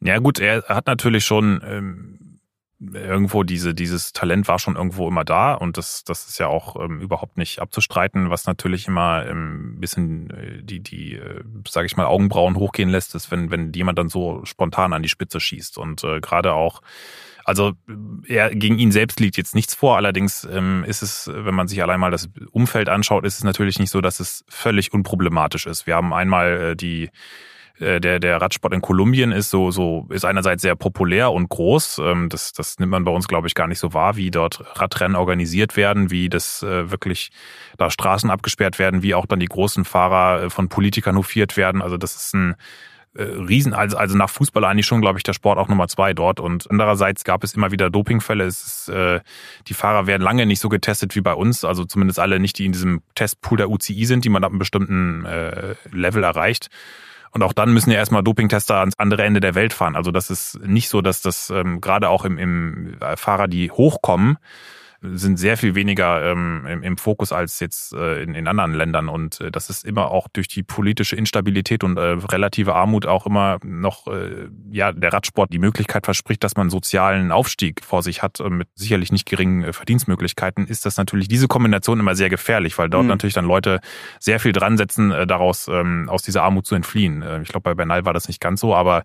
Ja 0.01 0.19
gut, 0.19 0.41
er 0.41 0.65
hat 0.65 0.87
natürlich 0.87 1.25
schon 1.25 1.61
ähm, 1.65 2.19
irgendwo 2.79 3.43
diese, 3.43 3.75
dieses 3.75 4.13
Talent 4.13 4.49
war 4.49 4.59
schon 4.59 4.77
irgendwo 4.77 5.09
immer 5.09 5.25
da 5.25 5.55
und 5.55 5.79
das, 5.79 6.05
das 6.05 6.29
ist 6.29 6.39
ja 6.39 6.49
auch 6.49 6.77
ähm, 6.77 7.01
überhaupt 7.01 7.39
nicht 7.39 7.61
abzustreiten, 7.61 8.29
was 8.29 8.47
natürlich 8.47 8.87
immer 8.87 9.23
ein 9.23 9.29
ähm, 9.31 9.81
bisschen 9.81 10.31
äh, 10.31 10.63
die, 10.63 10.81
die, 10.81 11.15
äh, 11.15 11.43
sage 11.67 11.87
ich 11.87 11.97
mal, 11.97 12.07
Augenbrauen 12.07 12.57
hochgehen 12.57 12.91
lässt, 12.91 13.15
ist, 13.15 13.31
wenn, 13.31 13.51
wenn 13.51 13.73
jemand 13.73 13.99
dann 13.99 14.11
so 14.11 14.45
spontan 14.45 14.93
an 14.93 15.03
die 15.03 15.09
Spitze 15.09 15.41
schießt 15.41 15.79
und 15.79 16.05
äh, 16.05 16.21
gerade 16.21 16.53
auch 16.53 16.83
also 17.47 17.75
er, 18.27 18.53
gegen 18.53 18.81
ihn 18.81 18.91
selbst 18.91 19.21
liegt 19.21 19.37
jetzt 19.37 19.55
nichts 19.55 19.73
vor. 19.73 19.97
Allerdings 19.97 20.43
ähm, 20.51 20.83
ist 20.85 21.01
es, 21.01 21.31
wenn 21.33 21.55
man 21.55 21.69
sich 21.69 21.81
allein 21.81 22.01
mal 22.01 22.11
das 22.11 22.29
Umfeld 22.51 22.89
anschaut, 22.89 23.25
ist 23.25 23.39
es 23.39 23.45
natürlich 23.45 23.79
nicht 23.79 23.91
so, 23.91 24.01
dass 24.01 24.19
es 24.19 24.45
völlig 24.49 24.93
unproblematisch 24.93 25.67
ist. 25.67 25.87
Wir 25.87 25.95
haben 25.95 26.13
einmal 26.13 26.73
äh, 26.73 26.77
die 26.77 27.09
der, 27.79 28.19
der 28.21 28.41
Radsport 28.41 28.73
in 28.73 28.81
Kolumbien 28.81 29.33
ist 29.33 29.51
so, 29.51 29.71
so, 29.71 30.07
ist 30.11 30.25
einerseits 30.25 30.63
sehr 30.63 30.77
populär 30.77 31.33
und 31.33 31.49
groß. 31.49 31.99
Ähm, 31.99 32.29
das, 32.29 32.53
das 32.53 32.79
nimmt 32.79 32.93
man 32.93 33.05
bei 33.05 33.11
uns, 33.11 33.29
glaube 33.29 33.49
ich, 33.49 33.55
gar 33.55 33.67
nicht 33.67 33.79
so 33.79 33.93
wahr, 33.93 34.17
wie 34.17 34.31
dort 34.31 34.63
Radrennen 34.81 35.17
organisiert 35.17 35.77
werden, 35.77 36.11
wie 36.11 36.29
das 36.29 36.63
äh, 36.63 36.91
wirklich 36.91 37.31
da 37.77 37.91
Straßen 37.91 38.31
abgesperrt 38.31 38.79
werden, 38.79 39.03
wie 39.03 39.15
auch 39.15 39.27
dann 39.27 39.41
die 39.41 39.47
großen 39.47 39.85
Fahrer 39.85 40.45
äh, 40.45 40.51
von 40.51 40.69
Politikern 40.69 41.17
hofiert 41.17 41.57
werden. 41.57 41.83
Also 41.83 41.97
das 41.97 42.17
ist 42.17 42.35
ein 42.35 42.57
Riesen, 43.19 43.73
also, 43.73 43.97
also 43.97 44.17
nach 44.17 44.29
Fußball 44.29 44.65
eigentlich 44.65 44.85
schon, 44.85 45.01
glaube 45.01 45.19
ich, 45.19 45.23
der 45.23 45.33
Sport 45.33 45.59
auch 45.59 45.69
Nummer 45.69 45.89
zwei 45.89 46.13
dort. 46.13 46.39
Und 46.39 46.71
andererseits 46.71 47.25
gab 47.25 47.45
es 47.45 47.55
immer 47.55 47.71
wieder 47.71 47.89
Dopingfälle. 47.89 48.45
Es 48.45 48.63
ist, 48.63 48.89
äh, 48.91 49.21
die 49.69 49.75
Fahrer 49.75 50.07
werden 50.07 50.23
lange 50.23 50.45
nicht 50.45 50.61
so 50.61 50.69
getestet 50.69 51.17
wie 51.17 51.23
bei 51.23 51.33
uns, 51.33 51.65
also 51.65 51.85
zumindest 51.85 52.19
alle 52.19 52.41
nicht, 52.41 52.59
die 52.59 52.67
in 52.67 52.73
diesem 52.73 53.01
Testpool 53.15 53.57
der 53.57 53.71
UCI 53.71 54.05
sind, 54.05 54.25
die 54.25 54.29
man 54.29 54.45
ab 54.45 54.51
einem 54.51 54.59
bestimmten 54.59 55.25
äh, 55.25 55.77
Level 55.93 56.25
erreicht. 56.25 56.69
Und 57.37 57.43
auch 57.43 57.53
dann 57.53 57.75
müssen 57.75 57.91
ja 57.91 57.99
erstmal 57.99 58.23
Dopingtester 58.23 58.77
ans 58.77 58.95
andere 58.97 59.23
Ende 59.23 59.41
der 59.41 59.55
Welt 59.55 59.75
fahren. 59.75 59.95
Also 59.95 60.11
das 60.11 60.31
ist 60.31 60.59
nicht 60.67 60.89
so, 60.89 61.03
dass 61.03 61.21
das 61.21 61.51
ähm, 61.51 61.83
gerade 61.83 62.09
auch 62.09 62.25
im, 62.25 62.39
im 62.39 62.97
äh, 62.99 63.15
Fahrer, 63.19 63.47
die 63.47 63.71
hochkommen, 63.71 64.39
sind 65.15 65.39
sehr 65.39 65.57
viel 65.57 65.75
weniger 65.75 66.31
ähm, 66.31 66.67
im, 66.69 66.83
im, 66.83 66.97
Fokus 66.97 67.33
als 67.33 67.61
jetzt 67.61 67.93
äh, 67.93 68.23
in, 68.23 68.35
in 68.35 68.47
anderen 68.49 68.75
Ländern. 68.75 69.09
Und 69.09 69.41
äh, 69.41 69.51
das 69.51 69.71
ist 69.71 69.85
immer 69.85 70.11
auch 70.11 70.29
durch 70.29 70.49
die 70.49 70.63
politische 70.63 71.17
Instabilität 71.17 71.85
und 71.85 71.97
äh, 71.97 72.01
relative 72.01 72.75
Armut 72.75 73.07
auch 73.07 73.27
immer 73.27 73.59
noch, 73.63 74.07
äh, 74.07 74.49
ja, 74.71 74.93
der 74.93 75.13
Radsport 75.13 75.53
die 75.53 75.59
Möglichkeit 75.59 76.05
verspricht, 76.05 76.43
dass 76.45 76.57
man 76.57 76.71
sozialen 76.71 77.33
Aufstieg 77.33 77.85
vor 77.85 78.03
sich 78.03 78.23
hat, 78.23 78.41
äh, 78.41 78.51
mit 78.51 78.69
sicherlich 78.75 79.13
nicht 79.13 79.27
geringen 79.27 79.65
äh, 79.65 79.73
Verdienstmöglichkeiten, 79.73 80.67
ist 80.67 80.87
das 80.87 80.97
natürlich 80.97 81.29
diese 81.29 81.49
Kombination 81.49 82.01
immer 82.01 82.15
sehr 82.15 82.31
gefährlich, 82.31 82.79
weil 82.79 82.91
dort 82.91 83.05
mhm. 83.05 83.11
natürlich 83.11 83.35
dann 83.35 83.47
Leute 83.47 83.81
sehr 84.19 84.41
viel 84.41 84.53
dran 84.53 84.77
setzen, 84.77 85.11
daraus 85.27 85.69
ähm, 85.69 86.09
aus 86.09 86.23
dieser 86.23 86.43
Armut 86.43 86.67
zu 86.67 86.75
entfliehen. 86.75 87.25
Ich 87.43 87.49
glaube, 87.49 87.63
bei 87.63 87.75
Bernal 87.75 88.05
war 88.05 88.13
das 88.13 88.29
nicht 88.29 88.41
ganz 88.41 88.61
so, 88.61 88.75
aber 88.75 89.05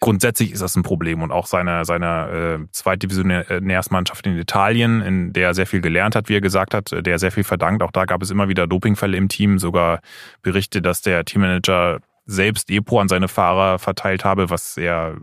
grundsätzlich 0.00 0.52
ist 0.52 0.62
das 0.62 0.76
ein 0.76 0.82
Problem 0.82 1.22
und 1.22 1.30
auch 1.30 1.46
seine, 1.46 1.84
seine 1.84 2.58
äh, 2.60 2.72
Zweitdivisionärsmannschaft 2.72 4.26
in 4.26 4.38
Italien, 4.38 5.02
in 5.02 5.32
der 5.32 5.48
er 5.48 5.54
sehr 5.54 5.66
viel 5.66 5.82
gelernt 5.82 6.16
hat, 6.16 6.28
wie 6.28 6.36
er 6.36 6.40
gesagt 6.40 6.74
hat, 6.74 6.90
der 6.92 7.18
sehr 7.18 7.30
viel 7.30 7.44
verdankt. 7.44 7.82
Auch 7.82 7.92
da 7.92 8.06
gab 8.06 8.22
es 8.22 8.30
immer 8.30 8.48
wieder 8.48 8.66
Dopingfälle 8.66 9.16
im 9.16 9.28
Team, 9.28 9.58
sogar 9.58 10.00
Berichte, 10.42 10.80
dass 10.80 11.02
der 11.02 11.24
Teammanager 11.24 12.00
selbst 12.24 12.70
Epo 12.70 12.98
an 12.98 13.08
seine 13.08 13.28
Fahrer 13.28 13.78
verteilt 13.78 14.24
habe, 14.24 14.50
was 14.50 14.76
er 14.76 15.16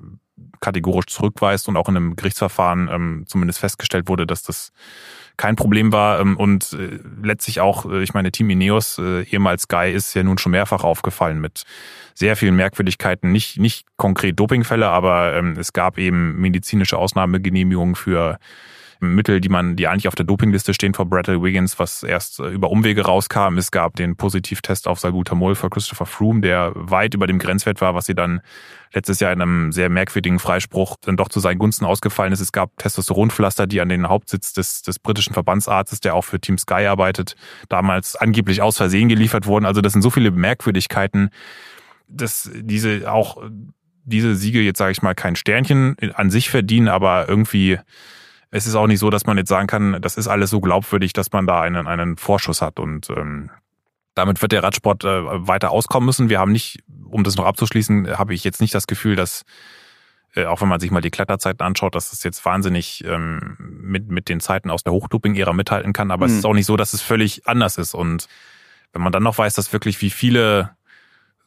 kategorisch 0.59 1.07
zurückweist 1.07 1.67
und 1.67 1.77
auch 1.77 1.89
in 1.89 1.97
einem 1.97 2.15
Gerichtsverfahren 2.15 2.89
ähm, 2.91 3.23
zumindest 3.27 3.59
festgestellt 3.59 4.07
wurde, 4.07 4.27
dass 4.27 4.43
das 4.43 4.71
kein 5.37 5.55
Problem 5.55 5.91
war 5.91 6.19
ähm, 6.19 6.35
und 6.35 6.73
äh, 6.73 6.99
letztlich 7.21 7.61
auch, 7.61 7.89
äh, 7.89 8.03
ich 8.03 8.13
meine, 8.13 8.31
Team 8.31 8.49
Ineos, 8.49 8.97
äh, 8.97 9.21
ehemals 9.23 9.63
Sky, 9.63 9.91
ist 9.93 10.13
ja 10.15 10.23
nun 10.23 10.37
schon 10.37 10.51
mehrfach 10.51 10.83
aufgefallen 10.83 11.39
mit 11.39 11.63
sehr 12.15 12.35
vielen 12.35 12.55
Merkwürdigkeiten, 12.55 13.31
nicht, 13.31 13.59
nicht 13.59 13.85
konkret 13.95 14.39
Dopingfälle, 14.39 14.87
aber 14.87 15.35
ähm, 15.35 15.55
es 15.57 15.71
gab 15.73 15.99
eben 15.99 16.35
medizinische 16.41 16.97
Ausnahmegenehmigungen 16.97 17.95
für 17.95 18.39
Mittel, 18.99 19.41
die 19.41 19.49
man, 19.49 19.75
die 19.75 19.87
eigentlich 19.87 20.07
auf 20.07 20.15
der 20.15 20.25
Dopingliste 20.25 20.73
stehen 20.73 20.93
vor 20.93 21.05
Bradley 21.05 21.41
Wiggins, 21.41 21.79
was 21.79 22.03
erst 22.03 22.39
äh, 22.39 22.47
über 22.49 22.69
Umwege 22.69 23.05
rauskam. 23.05 23.57
Es 23.57 23.71
gab 23.71 23.95
den 23.95 24.15
Positivtest 24.15 24.87
auf 24.87 24.99
Salbutamol 24.99 25.55
für 25.55 25.69
Christopher 25.69 26.05
Froome, 26.05 26.41
der 26.41 26.71
weit 26.75 27.13
über 27.13 27.27
dem 27.27 27.39
Grenzwert 27.39 27.81
war, 27.81 27.95
was 27.95 28.05
sie 28.05 28.15
dann 28.15 28.41
letztes 28.93 29.19
Jahr 29.19 29.31
in 29.33 29.41
einem 29.41 29.71
sehr 29.71 29.89
merkwürdigen 29.89 30.39
Freispruch 30.39 30.95
dann 31.01 31.17
doch 31.17 31.29
zu 31.29 31.39
seinen 31.39 31.59
Gunsten 31.59 31.85
ausgefallen 31.85 32.33
ist. 32.33 32.39
Es 32.39 32.51
gab 32.51 32.75
Testosteronpflaster, 32.77 33.67
die 33.67 33.81
an 33.81 33.89
den 33.89 34.07
Hauptsitz 34.07 34.53
des, 34.53 34.81
des 34.81 34.99
britischen 34.99 35.33
Verbandsarztes, 35.33 35.99
der 35.99 36.15
auch 36.15 36.23
für 36.23 36.39
Team 36.39 36.57
Sky 36.57 36.85
arbeitet, 36.85 37.35
damals 37.69 38.15
angeblich 38.15 38.61
aus 38.61 38.77
Versehen 38.77 39.09
geliefert 39.09 39.45
wurden. 39.45 39.65
Also 39.65 39.81
das 39.81 39.93
sind 39.93 40.01
so 40.01 40.09
viele 40.09 40.31
Merkwürdigkeiten, 40.31 41.29
dass 42.07 42.49
diese 42.53 43.11
auch 43.11 43.37
diese 44.07 44.35
Siege 44.35 44.61
jetzt 44.61 44.77
sage 44.77 44.93
ich 44.93 45.01
mal 45.01 45.13
kein 45.13 45.35
Sternchen 45.35 45.97
an 46.13 46.29
sich 46.29 46.49
verdienen, 46.49 46.87
aber 46.87 47.27
irgendwie 47.27 47.77
es 48.51 48.67
ist 48.67 48.75
auch 48.75 48.87
nicht 48.87 48.99
so, 48.99 49.09
dass 49.09 49.25
man 49.25 49.37
jetzt 49.37 49.49
sagen 49.49 49.67
kann, 49.67 50.01
das 50.01 50.17
ist 50.17 50.27
alles 50.27 50.49
so 50.49 50.61
glaubwürdig, 50.61 51.13
dass 51.13 51.31
man 51.31 51.47
da 51.47 51.61
einen, 51.61 51.87
einen 51.87 52.17
Vorschuss 52.17 52.61
hat 52.61 52.79
und 52.79 53.09
ähm, 53.09 53.49
damit 54.15 54.41
wird 54.41 54.51
der 54.51 54.63
Radsport 54.63 55.03
äh, 55.03 55.47
weiter 55.47 55.71
auskommen 55.71 56.05
müssen. 56.05 56.29
Wir 56.29 56.39
haben 56.39 56.51
nicht, 56.51 56.79
um 57.05 57.23
das 57.23 57.35
noch 57.35 57.45
abzuschließen, 57.45 58.17
habe 58.17 58.33
ich 58.33 58.43
jetzt 58.43 58.61
nicht 58.61 58.73
das 58.73 58.87
Gefühl, 58.87 59.15
dass 59.15 59.43
äh, 60.37 60.45
auch 60.45 60.61
wenn 60.61 60.67
man 60.67 60.79
sich 60.79 60.91
mal 60.91 61.01
die 61.01 61.09
Kletterzeiten 61.09 61.65
anschaut, 61.65 61.95
dass 61.95 62.13
es 62.13 62.23
jetzt 62.23 62.43
wahnsinnig 62.45 63.03
ähm, 63.05 63.57
mit, 63.59 64.09
mit 64.09 64.29
den 64.29 64.39
Zeiten 64.39 64.69
aus 64.69 64.83
der 64.83 64.93
Hochdoping-Ära 64.93 65.53
mithalten 65.53 65.93
kann. 65.93 66.11
Aber 66.11 66.27
mhm. 66.27 66.33
es 66.33 66.39
ist 66.39 66.45
auch 66.45 66.53
nicht 66.53 66.65
so, 66.65 66.77
dass 66.77 66.93
es 66.93 67.01
völlig 67.01 67.47
anders 67.47 67.77
ist. 67.77 67.93
Und 67.93 68.27
wenn 68.93 69.01
man 69.01 69.11
dann 69.11 69.23
noch 69.23 69.37
weiß, 69.37 69.53
dass 69.55 69.73
wirklich 69.73 70.01
wie 70.01 70.09
viele 70.09 70.71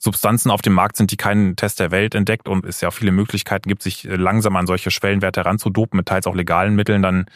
Substanzen 0.03 0.51
auf 0.51 0.63
dem 0.63 0.73
Markt 0.73 0.97
sind, 0.97 1.13
die 1.13 1.19
keinen 1.19 1.57
Test 1.57 1.79
der 1.79 1.91
Welt 1.91 2.15
entdeckt 2.15 2.49
und 2.49 2.65
es 2.65 2.81
ja 2.81 2.89
auch 2.89 2.93
viele 2.93 3.13
Möglichkeiten 3.13 3.69
gibt, 3.69 3.83
sich 3.83 4.05
langsam 4.05 4.57
an 4.57 4.67
solche 4.67 4.91
Schwellenwerte 4.91 5.41
heranzudopen 5.41 5.99
mit 5.99 6.07
teils 6.07 6.27
auch 6.27 6.35
legalen 6.35 6.75
Mitteln, 6.75 7.03
dann 7.03 7.27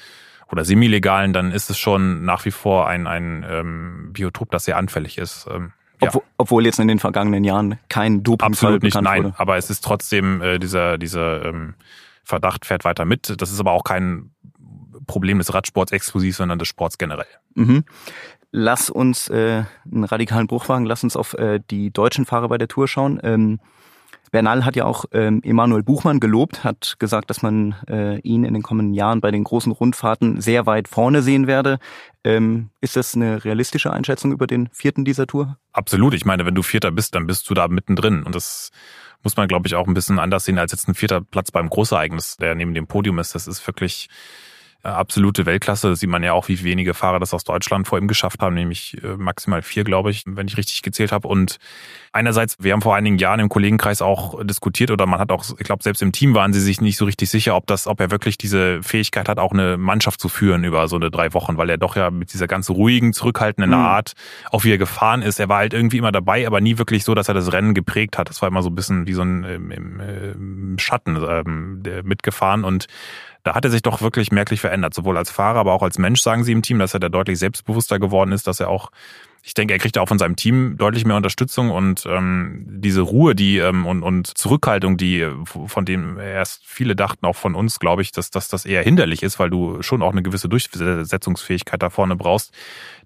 oder 0.51 0.65
semi-legalen, 0.65 1.35
dann 1.35 1.53
ist 1.53 1.69
es 1.69 1.79
schon 1.79 2.25
nach 2.25 2.47
wie 2.47 2.51
vor 2.51 2.89
ein, 2.89 3.07
ein 3.07 3.45
ähm, 3.49 4.11
Biotop, 4.13 4.51
das 4.51 4.65
sehr 4.65 4.79
anfällig 4.79 5.19
ist. 5.19 5.47
Ähm, 5.51 5.73
ja. 6.01 6.09
obwohl, 6.09 6.23
obwohl 6.39 6.65
jetzt 6.65 6.79
in 6.79 6.89
den 6.89 6.99
vergangenen 6.99 7.45
Jahren 7.45 7.79
kein 7.91 8.23
Doping 8.23 8.47
Absolut 8.47 8.83
nicht, 8.83 9.01
nein. 9.01 9.25
Wurde. 9.25 9.35
Aber 9.39 9.59
es 9.59 9.69
ist 9.69 9.85
trotzdem 9.85 10.41
äh, 10.41 10.59
dieser, 10.59 10.97
dieser 10.97 11.45
ähm, 11.45 11.75
Verdacht 12.25 12.65
fährt 12.65 12.85
weiter 12.85 13.05
mit. 13.05 13.41
Das 13.43 13.53
ist 13.53 13.61
aber 13.61 13.73
auch 13.73 13.85
kein 13.85 14.31
Problem 15.07 15.37
des 15.37 15.53
Radsports 15.53 15.93
exklusiv, 15.93 16.37
sondern 16.37 16.59
des 16.59 16.69
Sports 16.69 16.97
generell. 16.97 17.27
Mhm 17.55 17.85
lass 18.55 18.89
uns 18.89 19.29
äh, 19.29 19.65
einen 19.91 20.05
radikalen 20.05 20.47
Bruch 20.47 20.69
wagen, 20.69 20.87
lass 20.87 21.03
uns 21.03 21.17
auf 21.17 21.35
äh, 21.35 21.59
die 21.71 21.91
deutschen 21.91 22.25
Fahrer 22.25 22.49
bei 22.49 22.57
der 22.57 22.69
Tour 22.69 22.87
schauen. 22.87 23.21
Ähm, 23.23 23.59
Bernal 24.31 24.65
hat 24.65 24.77
ja 24.77 24.85
auch 24.85 25.07
ähm, 25.13 25.41
Emanuel 25.45 25.83
Buchmann 25.83 26.21
gelobt, 26.21 26.63
hat 26.63 26.97
gesagt, 27.01 27.31
dass 27.31 27.43
man 27.43 27.75
äh, 27.89 28.21
ihn 28.21 28.45
in 28.45 28.55
den 28.55 28.63
kommenden 28.63 28.95
Jahren 28.95 29.21
bei 29.21 29.33
den 29.33 29.43
großen 29.43 29.73
Rundfahrten 29.73 30.41
sehr 30.41 30.67
weit 30.67 30.87
vorne 30.87 31.23
sehen 31.23 31.49
werde. 31.49 31.79
Ähm, 32.23 32.71
ist 32.81 32.97
das 32.97 33.17
eine 33.17 33.45
realistische 33.45 33.93
Einschätzung 33.93 34.33
über 34.33 34.47
den 34.47 34.69
vierten 34.69 35.05
dieser 35.05 35.27
Tour? 35.27 35.59
Absolut. 35.73 36.15
Ich 36.15 36.25
meine, 36.25 36.47
wenn 36.47 36.55
du 36.55 36.63
Vierter 36.63 36.93
bist, 36.93 37.17
dann 37.17 37.27
bist 37.27 37.51
du 37.51 37.55
da 37.55 37.67
mittendrin. 37.67 38.23
Und 38.23 38.37
das 38.37 38.71
muss 39.25 39.37
man, 39.37 39.49
glaube 39.49 39.67
ich, 39.67 39.75
auch 39.75 39.89
ein 39.89 39.95
bisschen 39.95 40.21
anders 40.21 40.45
sehen 40.45 40.59
als 40.59 40.71
jetzt 40.71 40.89
ein 40.89 40.95
vierter 40.95 41.21
Platz 41.21 41.51
beim 41.51 41.69
Großereignis, 41.69 42.37
der 42.37 42.55
neben 42.55 42.75
dem 42.75 42.87
Podium 42.87 43.19
ist. 43.19 43.35
Das 43.35 43.49
ist 43.49 43.67
wirklich 43.67 44.09
absolute 44.85 45.47
Weltklasse. 45.47 45.91
Das 45.91 46.01
sieht 46.01 46.11
man 46.11 46.23
ja 46.23 46.33
auch, 46.33 46.49
wie 46.49 46.63
wenige 46.63 46.95
Fahrer 46.95 47.19
das 47.19 47.35
aus 47.35 47.45
Deutschland 47.45 47.89
vor 47.89 47.99
ihm 47.99 48.09
geschafft 48.09 48.41
haben, 48.41 48.55
nämlich 48.55 49.03
äh, 49.03 49.17
maximal 49.17 49.63
vier, 49.63 49.85
glaube 49.85 50.11
ich, 50.11 50.25
wenn 50.27 50.47
ich 50.47 50.57
richtig 50.57 50.83
gezählt 50.83 51.13
habe. 51.13 51.27
Und 51.29 51.59
einerseits, 52.13 52.57
wir 52.61 52.73
haben 52.73 52.83
vor 52.83 52.95
einigen 52.95 53.19
Jahren 53.19 53.41
im 53.41 53.49
Kollegenkreis 53.49 54.03
auch 54.03 54.45
diskutiert 54.45 54.91
oder 54.91 55.07
man 55.07 55.21
hat 55.21 55.33
auch, 55.33 55.45
ich 55.59 55.65
glaube, 55.65 55.83
selbst 55.83 56.03
im 56.03 56.13
Team 56.13 56.35
waren 56.35 56.53
sie 56.53 56.61
sich 56.61 56.81
nicht 56.81 56.97
so 56.97 57.05
richtig 57.05 57.31
sicher, 57.31 57.57
ob 57.57 57.67
das, 57.67 57.87
ob 57.87 58.01
er 58.01 58.11
wirklich 58.11 58.39
diese 58.39 58.83
Fähigkeit 58.83 59.29
hat, 59.29 59.39
auch 59.39 59.53
eine 59.53 59.77
Mannschaft 59.77 60.21
zu 60.21 60.29
führen 60.29 60.65
über 60.65 60.87
so 60.89 60.97
eine 60.97 61.11
drei 61.11 61.33
Wochen, 61.33 61.57
weil 61.57 61.71
er 61.71 61.79
doch 61.79 61.97
ja 61.97 62.11
mit 62.11 62.33
dieser 62.33 62.47
ganz 62.47 62.71
ruhigen, 62.71 63.13
zurückhaltenden 63.13 63.71
mhm. 63.71 63.85
Art, 63.85 64.13
auch 64.51 64.65
wie 64.65 64.73
er 64.73 64.79
gefahren 64.79 65.23
ist, 65.23 65.41
er 65.41 65.49
war 65.49 65.59
halt 65.59 65.75
irgendwie 65.75 65.99
immer 65.99 66.13
dabei, 66.13 66.47
aber 66.47 66.61
nie 66.61 66.79
wirklich 66.79 67.05
so, 67.05 67.15
dass 67.15 67.29
er 67.29 67.35
das 67.35 67.53
Rennen 67.53 67.75
geprägt 67.75 68.19
hat. 68.19 68.29
Das 68.29 68.43
war 68.43 68.49
immer 68.49 68.63
so 68.63 68.71
ein 68.71 68.75
bisschen 68.75 69.07
wie 69.07 69.15
so 69.15 69.23
ein 69.23 69.45
im, 69.45 69.71
im, 69.71 70.01
im 70.01 70.79
Schatten 70.79 71.17
ähm, 71.29 71.83
mitgefahren 72.05 72.65
und 72.65 72.87
da 73.45 73.55
hat 73.55 73.65
er 73.65 73.71
sich 73.71 73.83
doch 73.83 74.01
wirklich 74.01 74.33
merklich 74.33 74.61
verändert, 74.61 74.95
sowohl 74.95 75.17
als 75.17 75.31
Fahrer, 75.31 75.61
aber 75.61 75.73
auch 75.75 75.83
als 75.83 75.99
Mensch, 75.99 76.21
sagen 76.21 76.45
sie 76.45 76.53
im 76.53 76.63
Team, 76.63 76.79
dass 76.79 76.95
er 76.95 77.01
da 77.01 77.11
deutlich 77.11 77.39
selbstbewusster 77.39 77.99
geworden 77.99 78.33
ist, 78.33 78.47
dass 78.47 78.59
er 78.59 78.69
auch 78.69 78.91
ich 79.47 79.53
denke, 79.53 79.75
er 79.75 79.79
kriegt 79.79 79.99
auch 79.99 80.09
von 80.09 80.19
seinem 80.19 80.37
Team 80.37 80.79
deutlich 80.79 81.05
mehr 81.05 81.17
Unterstützung 81.17 81.71
und 81.71 82.07
ähm, 82.07 82.65
diese 82.67 83.03
Ruhe, 83.03 83.35
die 83.35 83.59
ähm, 83.59 83.85
und, 83.85 84.03
und 84.03 84.39
Zurückhaltung, 84.39 84.97
die 84.97 85.29
von 85.45 85.85
dem 85.85 86.19
erst 86.19 86.63
viele 86.65 86.97
dachten, 86.97 87.27
auch 87.27 87.37
von 87.37 87.55
uns, 87.55 87.79
glaube 87.79 88.01
ich, 88.01 88.11
dass, 88.11 88.31
dass 88.31 88.49
das 88.49 88.65
eher 88.65 88.83
hinderlich 88.83 89.23
ist, 89.23 89.39
weil 89.39 89.51
du 89.51 89.83
schon 89.83 90.03
auch 90.03 90.13
eine 90.13 90.23
gewisse 90.23 90.49
Durchsetzungsfähigkeit 90.49 91.83
da 91.83 91.91
vorne 91.91 92.17
brauchst. 92.17 92.55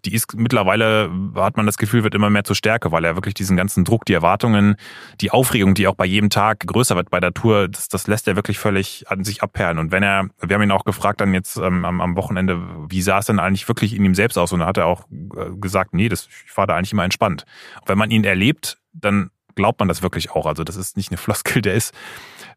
Die 0.05 0.15
ist 0.15 0.33
mittlerweile, 0.37 1.11
hat 1.35 1.57
man 1.57 1.67
das 1.67 1.77
Gefühl, 1.77 2.05
wird 2.05 2.15
immer 2.15 2.31
mehr 2.31 2.45
zur 2.45 2.55
Stärke, 2.55 2.93
weil 2.93 3.05
er 3.05 3.17
wirklich 3.17 3.35
diesen 3.35 3.57
ganzen 3.57 3.85
Druck, 3.85 4.05
die 4.05 4.13
Erwartungen, 4.13 4.77
die 5.21 5.33
Aufregung, 5.33 5.75
die 5.75 5.89
auch 5.89 5.97
bei 5.97 6.07
jedem 6.07 6.31
Tag 6.31 6.61
größer 6.61 6.95
wird 6.95 7.11
bei 7.11 7.19
der 7.19 7.35
Tour, 7.35 7.67
das, 7.67 7.89
das 7.89 8.07
lässt 8.07 8.29
er 8.29 8.37
wirklich 8.37 8.61
völlig 8.61 9.07
an 9.09 9.25
sich 9.25 9.43
abperlen. 9.43 9.79
Und 9.79 9.91
wenn 9.91 10.05
er, 10.05 10.29
wir 10.41 10.55
haben 10.55 10.63
ihn 10.63 10.71
auch 10.71 10.85
gefragt 10.85 11.21
dann 11.21 11.35
jetzt 11.35 11.57
ähm, 11.57 11.85
am, 11.85 12.01
am 12.01 12.15
Wochenende, 12.15 12.61
wie 12.89 13.03
sah 13.03 13.19
es 13.19 13.27
denn 13.27 13.41
eigentlich 13.41 13.67
wirklich 13.67 13.93
in 13.93 14.05
ihm 14.05 14.15
selbst 14.15 14.39
aus? 14.39 14.53
Und 14.53 14.61
da 14.61 14.67
hat 14.67 14.77
er 14.77 14.87
auch 14.87 15.09
äh, 15.37 15.51
gesagt, 15.59 15.95
nee, 15.95 16.09
das 16.09 16.28
ich 16.47 16.57
war 16.57 16.67
da 16.67 16.77
eigentlich 16.77 16.93
immer 16.93 17.05
entspannt. 17.05 17.45
Und 17.81 17.89
wenn 17.89 17.99
man 17.99 18.11
ihn 18.11 18.25
erlebt, 18.25 18.79
dann 18.93 19.31
glaubt 19.55 19.81
man 19.81 19.89
das 19.89 20.03
wirklich 20.03 20.31
auch. 20.31 20.47
Also 20.47 20.65
das 20.65 20.77
ist 20.77 20.97
nicht 20.97 21.11
eine 21.11 21.19
Floskel, 21.19 21.63
der 21.63 21.75
ist 21.75 21.95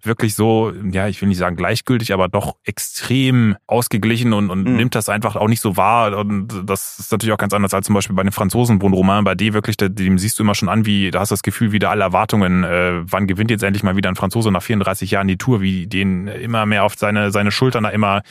wirklich 0.04 0.36
so, 0.36 0.74
ja, 0.92 1.08
ich 1.08 1.22
will 1.22 1.30
nicht 1.30 1.38
sagen 1.38 1.56
gleichgültig, 1.56 2.14
aber 2.14 2.28
doch 2.28 2.56
extrem 2.64 3.56
ausgeglichen 3.68 4.34
und, 4.34 4.50
und 4.50 4.68
mhm. 4.68 4.76
nimmt 4.76 4.96
das 4.96 5.10
einfach 5.10 5.36
auch 5.36 5.48
nicht 5.48 5.62
so 5.62 5.78
wahr. 5.78 6.18
Und 6.18 6.48
das 6.66 7.00
ist 7.00 7.12
natürlich 7.12 7.34
auch 7.34 7.38
ganz 7.38 7.54
anders 7.54 7.74
als 7.74 7.86
zum 7.86 7.96
Beispiel 7.96 8.16
bei 8.16 8.24
den 8.24 8.32
Franzosen, 8.32 8.82
wo 8.82 8.88
ein 8.88 8.94
Roman 8.94 9.24
bei 9.24 9.36
dir 9.36 9.54
wirklich, 9.54 9.78
dem 9.78 10.18
siehst 10.18 10.40
du 10.40 10.44
immer 10.44 10.56
schon 10.56 10.70
an, 10.70 10.86
wie, 10.86 11.12
da 11.12 11.20
hast 11.20 11.32
du 11.32 11.34
das 11.34 11.44
Gefühl, 11.44 11.72
wieder 11.72 11.90
alle 11.90 12.04
Erwartungen, 12.04 12.64
äh, 12.64 13.02
wann 13.04 13.28
gewinnt 13.28 13.52
jetzt 13.52 13.64
endlich 13.64 13.84
mal 13.84 13.96
wieder 13.96 14.10
ein 14.10 14.16
Franzose 14.16 14.52
nach 14.52 14.64
34 14.64 15.12
Jahren 15.12 15.28
die 15.28 15.38
Tour, 15.38 15.62
wie 15.62 15.88
den 15.88 16.28
immer 16.28 16.66
mehr 16.66 16.84
auf 16.84 16.96
seine, 16.96 17.32
seine 17.32 17.52
Schultern 17.52 17.84
da 17.84 17.90
immer 17.90 18.22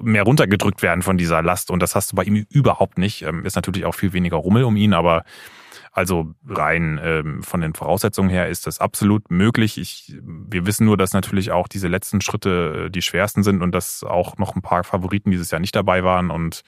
mehr 0.00 0.24
runtergedrückt 0.24 0.82
werden 0.82 1.02
von 1.02 1.16
dieser 1.16 1.42
Last. 1.42 1.70
Und 1.70 1.80
das 1.80 1.94
hast 1.94 2.12
du 2.12 2.16
bei 2.16 2.24
ihm 2.24 2.46
überhaupt 2.50 2.98
nicht. 2.98 3.22
Ähm, 3.22 3.44
ist 3.44 3.56
natürlich 3.56 3.84
auch 3.84 3.94
viel 3.94 4.12
weniger 4.12 4.36
Rummel 4.36 4.64
um 4.64 4.76
ihn, 4.76 4.94
aber 4.94 5.24
also 5.92 6.34
rein 6.48 7.00
ähm, 7.02 7.42
von 7.42 7.60
den 7.60 7.74
Voraussetzungen 7.74 8.28
her 8.30 8.48
ist 8.48 8.66
das 8.66 8.78
absolut 8.78 9.30
möglich. 9.30 9.78
Ich, 9.78 10.14
wir 10.22 10.66
wissen 10.66 10.86
nur, 10.86 10.96
dass 10.96 11.12
natürlich 11.12 11.50
auch 11.50 11.68
diese 11.68 11.88
letzten 11.88 12.20
Schritte 12.20 12.86
äh, 12.86 12.90
die 12.90 13.02
schwersten 13.02 13.42
sind 13.42 13.62
und 13.62 13.72
dass 13.72 14.04
auch 14.04 14.36
noch 14.38 14.54
ein 14.56 14.62
paar 14.62 14.84
Favoriten 14.84 15.30
dieses 15.30 15.50
Jahr 15.50 15.60
nicht 15.60 15.74
dabei 15.76 16.04
waren. 16.04 16.30
Und 16.30 16.62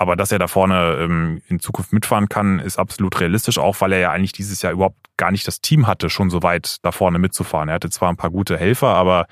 aber 0.00 0.14
dass 0.14 0.30
er 0.30 0.38
da 0.38 0.46
vorne 0.46 0.96
ähm, 1.00 1.42
in 1.48 1.58
Zukunft 1.58 1.92
mitfahren 1.92 2.28
kann, 2.28 2.60
ist 2.60 2.78
absolut 2.78 3.20
realistisch, 3.20 3.58
auch 3.58 3.80
weil 3.80 3.92
er 3.92 3.98
ja 3.98 4.10
eigentlich 4.12 4.32
dieses 4.32 4.62
Jahr 4.62 4.72
überhaupt 4.72 4.96
gar 5.16 5.32
nicht 5.32 5.46
das 5.48 5.60
Team 5.60 5.88
hatte, 5.88 6.08
schon 6.08 6.30
so 6.30 6.44
weit 6.44 6.76
da 6.84 6.92
vorne 6.92 7.18
mitzufahren. 7.18 7.68
Er 7.68 7.74
hatte 7.74 7.90
zwar 7.90 8.08
ein 8.08 8.16
paar 8.16 8.30
gute 8.30 8.56
Helfer, 8.56 8.94
aber 8.94 9.26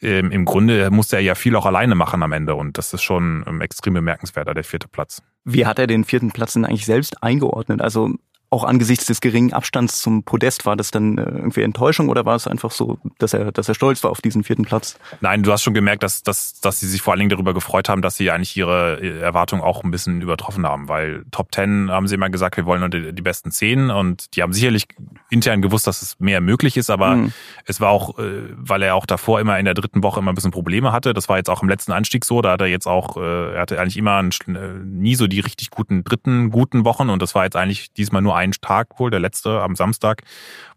ähm, 0.00 0.30
im 0.30 0.44
Grunde 0.44 0.90
musste 0.90 1.16
er 1.16 1.22
ja 1.22 1.34
viel 1.34 1.56
auch 1.56 1.66
alleine 1.66 1.94
machen 1.94 2.22
am 2.22 2.32
Ende 2.32 2.54
und 2.54 2.78
das 2.78 2.92
ist 2.92 3.02
schon 3.02 3.44
ähm, 3.46 3.60
extrem 3.60 3.94
bemerkenswerter, 3.94 4.54
der 4.54 4.64
vierte 4.64 4.88
Platz. 4.88 5.22
Wie 5.44 5.66
hat 5.66 5.78
er 5.78 5.86
den 5.86 6.04
vierten 6.04 6.30
Platz 6.30 6.54
denn 6.54 6.64
eigentlich 6.64 6.86
selbst 6.86 7.22
eingeordnet? 7.22 7.80
Also 7.80 8.10
auch 8.52 8.64
angesichts 8.64 9.06
des 9.06 9.22
geringen 9.22 9.54
Abstands 9.54 10.02
zum 10.02 10.24
Podest, 10.24 10.66
war 10.66 10.76
das 10.76 10.90
dann 10.90 11.16
äh, 11.16 11.22
irgendwie 11.22 11.62
Enttäuschung 11.62 12.10
oder 12.10 12.26
war 12.26 12.36
es 12.36 12.46
einfach 12.46 12.70
so, 12.70 12.98
dass 13.18 13.32
er, 13.32 13.50
dass 13.50 13.68
er 13.68 13.74
stolz 13.74 14.04
war 14.04 14.10
auf 14.10 14.20
diesen 14.20 14.44
vierten 14.44 14.66
Platz? 14.66 14.98
Nein, 15.22 15.42
du 15.42 15.50
hast 15.52 15.62
schon 15.62 15.72
gemerkt, 15.72 16.02
dass, 16.02 16.22
dass, 16.22 16.60
dass 16.60 16.78
sie 16.78 16.86
sich 16.86 17.00
vor 17.00 17.12
allen 17.14 17.20
Dingen 17.20 17.30
darüber 17.30 17.54
gefreut 17.54 17.88
haben, 17.88 18.02
dass 18.02 18.16
sie 18.16 18.30
eigentlich 18.30 18.54
ihre 18.54 19.20
Erwartungen 19.20 19.62
auch 19.62 19.82
ein 19.84 19.90
bisschen 19.90 20.20
übertroffen 20.20 20.66
haben, 20.66 20.90
weil 20.90 21.24
Top 21.30 21.50
Ten 21.50 21.90
haben 21.90 22.06
sie 22.06 22.14
immer 22.14 22.28
gesagt, 22.28 22.58
wir 22.58 22.66
wollen 22.66 22.80
nur 22.80 22.90
die, 22.90 23.14
die 23.14 23.22
besten 23.22 23.52
zehn 23.52 23.90
und 23.90 24.36
die 24.36 24.42
haben 24.42 24.52
sicherlich 24.52 24.86
intern 25.30 25.62
gewusst, 25.62 25.86
dass 25.86 26.02
es 26.02 26.20
mehr 26.20 26.42
möglich 26.42 26.76
ist, 26.76 26.90
aber 26.90 27.16
mhm. 27.16 27.32
es 27.64 27.80
war 27.80 27.88
auch, 27.88 28.18
äh, 28.18 28.50
weil 28.54 28.82
er 28.82 28.96
auch 28.96 29.06
davor 29.06 29.40
immer 29.40 29.58
in 29.58 29.64
der 29.64 29.74
dritten 29.74 30.02
Woche 30.02 30.20
immer 30.20 30.30
ein 30.30 30.34
bisschen 30.34 30.50
Probleme 30.50 30.92
hatte. 30.92 31.14
Das 31.14 31.30
war 31.30 31.38
jetzt 31.38 31.48
auch 31.48 31.62
im 31.62 31.70
letzten 31.70 31.92
Anstieg 31.92 32.26
so, 32.26 32.42
da 32.42 32.52
hat 32.52 32.60
er 32.60 32.66
jetzt 32.66 32.86
auch, 32.86 33.16
er 33.16 33.60
hatte 33.60 33.80
eigentlich 33.80 33.96
immer 33.96 34.16
einen, 34.16 35.00
nie 35.00 35.14
so 35.14 35.26
die 35.26 35.40
richtig 35.40 35.70
guten 35.70 36.04
dritten 36.04 36.50
guten 36.50 36.84
Wochen 36.84 37.08
und 37.08 37.22
das 37.22 37.34
war 37.34 37.44
jetzt 37.44 37.56
eigentlich 37.56 37.92
diesmal 37.94 38.20
nur 38.20 38.36
ein 38.36 38.41
Tag 38.50 38.98
wohl, 38.98 39.10
der 39.10 39.20
letzte 39.20 39.60
am 39.60 39.76
Samstag, 39.76 40.22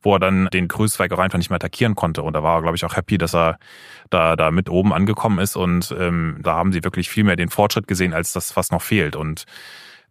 wo 0.01 0.13
er 0.13 0.19
dann 0.19 0.47
den 0.53 0.67
Grüßweig 0.67 1.11
auch 1.11 1.19
einfach 1.19 1.37
nicht 1.37 1.49
mehr 1.49 1.55
attackieren 1.55 1.95
konnte. 1.95 2.21
Und 2.21 2.33
da 2.33 2.43
war 2.43 2.57
er, 2.57 2.61
glaube 2.61 2.77
ich, 2.77 2.85
auch 2.85 2.95
happy, 2.95 3.17
dass 3.17 3.33
er 3.33 3.57
da, 4.09 4.35
da 4.35 4.51
mit 4.51 4.69
oben 4.69 4.93
angekommen 4.93 5.39
ist. 5.39 5.55
Und 5.55 5.93
ähm, 5.97 6.39
da 6.41 6.53
haben 6.55 6.71
sie 6.71 6.83
wirklich 6.83 7.09
viel 7.09 7.23
mehr 7.23 7.35
den 7.35 7.49
Fortschritt 7.49 7.87
gesehen, 7.87 8.13
als 8.13 8.33
das, 8.33 8.55
was 8.55 8.71
noch 8.71 8.81
fehlt. 8.81 9.15
Und 9.15 9.45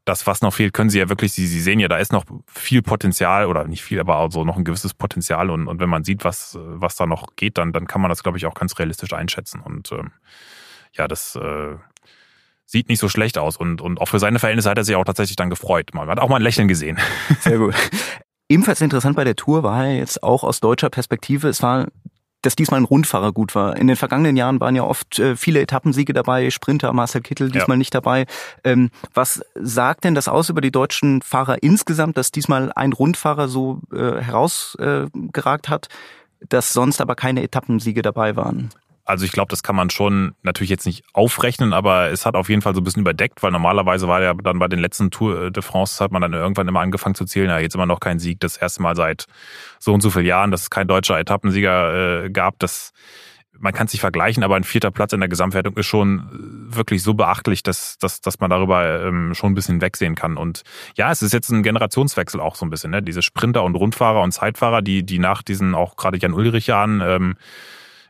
das, 0.05 0.27
was 0.27 0.43
noch 0.43 0.53
fehlt, 0.53 0.75
können 0.75 0.91
sie 0.91 0.99
ja 0.99 1.09
wirklich, 1.09 1.33
sie, 1.33 1.47
sie 1.47 1.61
sehen 1.61 1.81
ja, 1.81 1.89
da 1.89 1.97
ist 1.97 2.13
noch 2.13 2.25
viel 2.47 2.83
Potenzial 2.83 3.47
oder 3.47 3.65
nicht 3.65 3.83
viel, 3.83 4.01
aber 4.01 4.17
also 4.17 4.45
noch 4.45 4.57
ein 4.57 4.65
gewisses 4.65 4.93
Potenzial. 4.93 5.51
Und, 5.51 5.67
und 5.67 5.81
wenn 5.81 5.89
man 5.89 6.05
sieht, 6.05 6.25
was, 6.25 6.59
was 6.61 6.97
da 6.97 7.07
noch 7.07 7.37
geht, 7.37 7.57
dann, 7.57 7.73
dann 7.73 7.87
kann 7.87 8.03
man 8.03 8.11
das, 8.11 8.23
glaube 8.23 8.37
ich, 8.37 8.47
auch 8.47 8.55
ganz 8.55 8.79
realistisch 8.79 9.13
einschätzen. 9.13 9.61
Und 9.61 9.93
ähm, 9.93 10.11
ja, 10.93 11.09
das 11.09 11.37
äh, 11.37 11.77
sieht 12.67 12.89
nicht 12.89 13.01
so 13.01 13.09
schlecht 13.09 13.39
aus. 13.39 13.57
Und, 13.57 13.81
und 13.81 14.01
auch 14.01 14.09
für 14.09 14.19
seine 14.19 14.39
Verhältnisse 14.39 14.71
hat 14.71 14.79
er 14.79 14.85
sich 14.85 14.97
auch 14.97 15.05
tatsächlich 15.05 15.37
dann 15.37 15.51
gefreut. 15.51 15.91
Man 15.93 16.09
hat 16.09 16.19
auch 16.19 16.29
mal 16.29 16.37
ein 16.37 16.43
Lächeln 16.43 16.69
gesehen. 16.69 16.99
Sehr 17.41 17.59
gut. 17.59 17.75
Ebenfalls 18.49 18.81
interessant 18.81 19.17
bei 19.17 19.25
der 19.25 19.37
Tour 19.37 19.63
war 19.63 19.87
jetzt 19.87 20.23
auch 20.23 20.45
aus 20.45 20.61
deutscher 20.61 20.91
Perspektive, 20.91 21.49
es 21.49 21.63
war 21.63 21.87
dass 22.45 22.57
diesmal 22.57 22.81
ein 22.81 22.85
Rundfahrer 22.85 23.33
gut 23.33 23.55
war. 23.55 23.77
In 23.77 23.87
den 23.87 23.97
vergangenen 23.97 24.37
Jahren 24.37 24.61
waren 24.61 24.77
ja 24.77 24.85
oft 24.85 25.19
äh, 25.19 25.37
viele 25.37 25.61
Etappensiege 25.61 26.13
dabei, 26.13 26.51
Sprinter, 26.51 26.93
Marcel 26.93 27.23
Kittel 27.23 27.51
diesmal 27.51 27.77
ja. 27.77 27.79
nicht 27.79 27.95
dabei. 27.95 28.27
Ähm, 28.65 28.91
was 29.13 29.41
sagt 29.55 30.05
denn 30.05 30.15
das 30.15 30.29
aus 30.29 30.51
über 30.51 30.61
die 30.61 30.71
deutschen 30.71 31.23
Fahrer 31.23 31.63
insgesamt, 31.63 32.17
dass 32.19 32.33
diesmal 32.33 32.73
ein 32.73 32.93
Rundfahrer 32.93 33.49
so 33.49 33.81
äh, 33.93 34.21
herausgeragt 34.21 35.69
äh, 35.69 35.71
hat, 35.71 35.89
dass 36.49 36.73
sonst 36.73 37.01
aber 37.01 37.15
keine 37.15 37.43
Etappensiege 37.43 38.03
dabei 38.03 38.37
waren? 38.37 38.71
Also 39.05 39.27
ich 39.27 39.33
glaube, 39.33 39.51
das 39.51 39.63
kann 39.63 39.77
man 39.77 39.91
schon 39.91 40.35
natürlich 40.43 40.71
jetzt 40.71 40.87
nicht 40.87 41.05
aufrechnen, 41.13 41.75
aber 41.75 42.11
es 42.11 42.25
hat 42.25 42.37
auf 42.37 42.49
jeden 42.49 42.63
Fall 42.63 42.75
so 42.75 42.81
ein 42.81 42.85
bisschen 42.85 43.03
überdeckt, 43.03 43.43
weil 43.43 43.51
normalerweise 43.51 44.09
war 44.09 44.23
ja 44.23 44.33
dann 44.33 44.59
bei 44.59 44.69
den 44.69 44.79
letzten 44.79 45.11
Tour 45.11 45.51
de 45.51 45.63
France 45.63 46.03
hat 46.03 46.11
man 46.11 46.23
dann 46.23 46.33
irgendwann 46.33 46.69
immer 46.69 46.81
angefangen 46.81 47.15
zu 47.15 47.27
zählen, 47.27 47.51
ja, 47.51 47.59
jetzt 47.59 47.75
immer 47.75 47.87
noch 47.87 48.01
kein 48.01 48.19
Sieg, 48.19 48.41
das 48.41 48.57
erste 48.57 48.83
Mal 48.83 48.97
seit 48.97 49.27
so 49.79 49.93
und 49.93 50.01
so 50.01 50.11
vielen 50.11 50.27
Jahren, 50.27 50.51
dass 50.51 50.63
es 50.63 50.71
kein 50.71 50.89
deutscher 50.89 51.19
Etappensieger 51.19 52.25
äh, 52.25 52.31
gab, 52.31 52.59
das 52.59 52.93
man 53.59 53.73
kann 53.73 53.87
es 53.87 53.93
nicht 53.93 54.01
vergleichen, 54.01 54.43
aber 54.43 54.57
ein 54.57 54.65
vierter 54.65 54.91
Platz 54.91 55.13
in 55.13 55.21
der 55.21 55.29
Gesamtwertung 55.29 55.77
ist 55.77 55.87
schon 55.87 56.29
wirklich 56.69 57.03
so 57.03 57.15
beachtlich, 57.15 57.63
dass, 57.63 57.99
dass, 57.99 58.21
dass 58.21 58.41
man 58.41 58.51
darüber 58.51 59.05
ähm, 59.05 59.35
schon 59.35 59.53
ein 59.53 59.55
bisschen 59.55 59.81
wegsehen 59.81 60.15
kann. 60.15 60.37
Und 60.37 60.63
ja, 60.97 61.11
es 61.11 61.23
ist 61.23 61.33
jetzt 61.33 61.51
ein 61.51 61.63
Generationswechsel 61.63 62.41
auch 62.41 62.57
so 62.57 62.67
ein 62.67 62.71
bisschen, 62.71 62.91
ne? 62.91 63.03
Diese 63.03 63.23
Sprinter 63.23 63.63
und 63.63 63.77
Rundfahrer 63.77 64.23
und 64.23 64.33
Zeitfahrer, 64.33 64.83
die, 64.83 65.05
die 65.05 65.19
nach 65.19 65.43
diesen 65.43 65.75
auch 65.75 65.97
gerade 65.97 66.19
Jan 66.19 66.35
Ulrich 66.35 66.67
Jahren 66.67 67.01
ähm, 67.01 67.37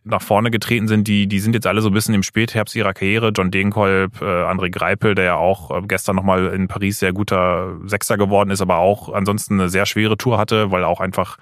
nach 0.05 0.23
vorne 0.23 0.51
getreten 0.51 0.87
sind, 0.87 1.09
die, 1.09 1.27
die 1.27 1.41
sind 1.41 1.55
jetzt 1.55 1.67
alle 1.67 1.81
so 1.81 1.89
ein 1.89 1.95
bisschen 1.95 2.15
im 2.15 2.23
Spätherbst 2.23 2.77
ihrer 2.77 2.93
Karriere. 2.93 3.33
John 3.35 3.51
Degenkolb, 3.51 4.21
äh, 4.21 4.25
André 4.25 4.71
Greipel, 4.71 5.15
der 5.15 5.25
ja 5.25 5.37
auch 5.37 5.71
äh, 5.71 5.83
gestern 5.87 6.17
nochmal 6.17 6.47
in 6.49 6.69
Paris 6.69 6.99
sehr 6.99 7.13
guter 7.13 7.79
Sechster 7.87 8.19
geworden 8.19 8.51
ist, 8.51 8.61
aber 8.61 8.77
auch 8.79 9.13
ansonsten 9.13 9.59
eine 9.59 9.71
sehr 9.71 9.87
schwere 9.87 10.19
Tour 10.19 10.39
hatte, 10.39 10.71
weil 10.71 10.85
auch 10.85 11.01
einfach 11.01 11.39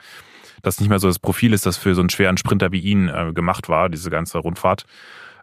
das 0.63 0.79
nicht 0.79 0.89
mehr 0.89 1.01
so 1.01 1.09
das 1.09 1.19
Profil 1.19 1.53
ist, 1.53 1.67
das 1.67 1.77
für 1.77 1.95
so 1.95 2.01
einen 2.01 2.11
schweren 2.11 2.37
Sprinter 2.37 2.71
wie 2.71 2.81
ihn 2.81 3.09
äh, 3.09 3.33
gemacht 3.35 3.69
war, 3.69 3.89
diese 3.89 4.11
ganze 4.11 4.39
Rundfahrt. 4.39 4.85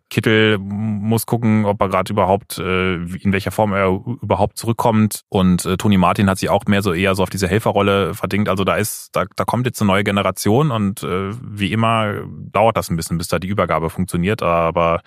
Kittel 0.10 0.58
muss 0.58 1.26
gucken, 1.26 1.66
ob 1.66 1.80
er 1.82 1.90
gerade 1.90 2.12
überhaupt, 2.12 2.58
äh, 2.58 2.96
in 2.96 3.32
welcher 3.32 3.52
Form 3.52 3.74
er 3.74 3.90
überhaupt 4.22 4.58
zurückkommt. 4.58 5.22
Und 5.30 5.66
äh, 5.66 5.78
Toni 5.78 5.98
Martin 5.98 6.30
hat 6.30 6.40
sich 6.40 6.50
auch 6.50 6.66
mehr 6.66 6.82
so 6.82 6.94
eher 6.94 7.16
so 7.16 7.24
auf 7.24 7.30
diese 7.30 7.48
Helferrolle 7.48 8.14
verdingt. 8.16 8.50
Also 8.50 8.64
da 8.64 8.76
ist, 8.76 9.10
da, 9.14 9.26
da 9.36 9.46
kommt 9.46 9.66
jetzt 9.66 9.82
eine 9.82 9.88
neue 9.88 10.04
Generation 10.04 10.72
und 10.72 11.04
äh, 11.04 11.32
wie 11.42 11.72
immer 11.72 12.22
dauert 12.52 12.78
das 12.78 12.90
ein 12.90 12.96
bisschen, 12.96 13.18
bis 13.18 13.28
da 13.28 13.40
die 13.40 13.48
Übergabe 13.48 13.90
funktioniert. 13.90 14.42
Aber 14.42 15.02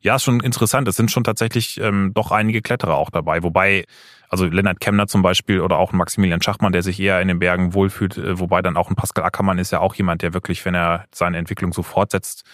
ja, 0.00 0.16
ist 0.16 0.24
schon 0.24 0.40
interessant. 0.40 0.88
Es 0.88 0.96
sind 0.96 1.10
schon 1.12 1.22
tatsächlich 1.22 1.80
ähm, 1.80 2.10
doch 2.12 2.32
einige 2.32 2.60
Kletterer 2.60 2.96
auch 2.96 3.10
dabei. 3.10 3.44
Wobei, 3.44 3.84
also 4.28 4.46
Lennart 4.46 4.80
Kemner 4.80 5.06
zum 5.06 5.22
Beispiel 5.22 5.60
oder 5.60 5.78
auch 5.78 5.92
Maximilian 5.92 6.42
Schachmann, 6.42 6.72
der 6.72 6.82
sich 6.82 6.98
eher 6.98 7.20
in 7.20 7.28
den 7.28 7.38
Bergen 7.38 7.74
wohlfühlt, 7.74 8.18
äh, 8.18 8.40
wobei 8.40 8.60
dann 8.62 8.76
auch 8.76 8.90
ein 8.90 8.96
Pascal 8.96 9.24
Ackermann 9.24 9.58
ist 9.58 9.70
ja 9.70 9.78
auch 9.78 9.94
jemand, 9.94 10.22
der 10.22 10.34
wirklich, 10.34 10.64
wenn 10.64 10.74
er 10.74 11.04
seine 11.14 11.38
Entwicklung 11.38 11.72
so 11.72 11.84
fortsetzt, 11.84 12.44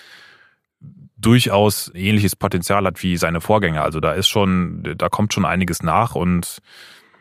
durchaus 1.18 1.90
ähnliches 1.94 2.36
Potenzial 2.36 2.84
hat 2.84 3.02
wie 3.02 3.16
seine 3.16 3.40
Vorgänger. 3.40 3.82
Also 3.82 4.00
da 4.00 4.12
ist 4.12 4.28
schon, 4.28 4.94
da 4.96 5.08
kommt 5.08 5.34
schon 5.34 5.44
einiges 5.44 5.82
nach 5.82 6.14
und 6.14 6.58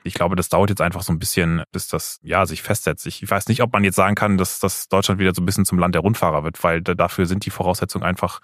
ich 0.04 0.14
glaube, 0.14 0.36
das 0.36 0.50
dauert 0.50 0.70
jetzt 0.70 0.82
einfach 0.82 1.02
so 1.02 1.12
ein 1.12 1.20
bisschen, 1.20 1.64
bis 1.72 1.88
das 1.88 2.20
ja 2.24 2.46
sich 2.46 2.62
festsetzt. 2.62 3.06
Ich 3.06 3.30
weiß 3.30 3.48
nicht, 3.48 3.62
ob 3.62 3.74
man 3.74 3.84
jetzt 3.84 3.96
sagen 3.96 4.16
kann, 4.16 4.38
dass, 4.38 4.60
dass 4.60 4.88
Deutschland 4.88 5.20
wieder 5.20 5.36
so 5.36 5.42
ein 5.42 5.46
bisschen 5.46 5.66
zum 5.66 5.80
Land 5.80 5.96
der 5.96 6.02
Rundfahrer 6.02 6.44
wird, 6.44 6.64
weil 6.64 6.82
dafür 6.82 7.26
sind 7.26 7.46
die 7.46 7.50
Voraussetzungen 7.50 8.06
einfach 8.06 8.40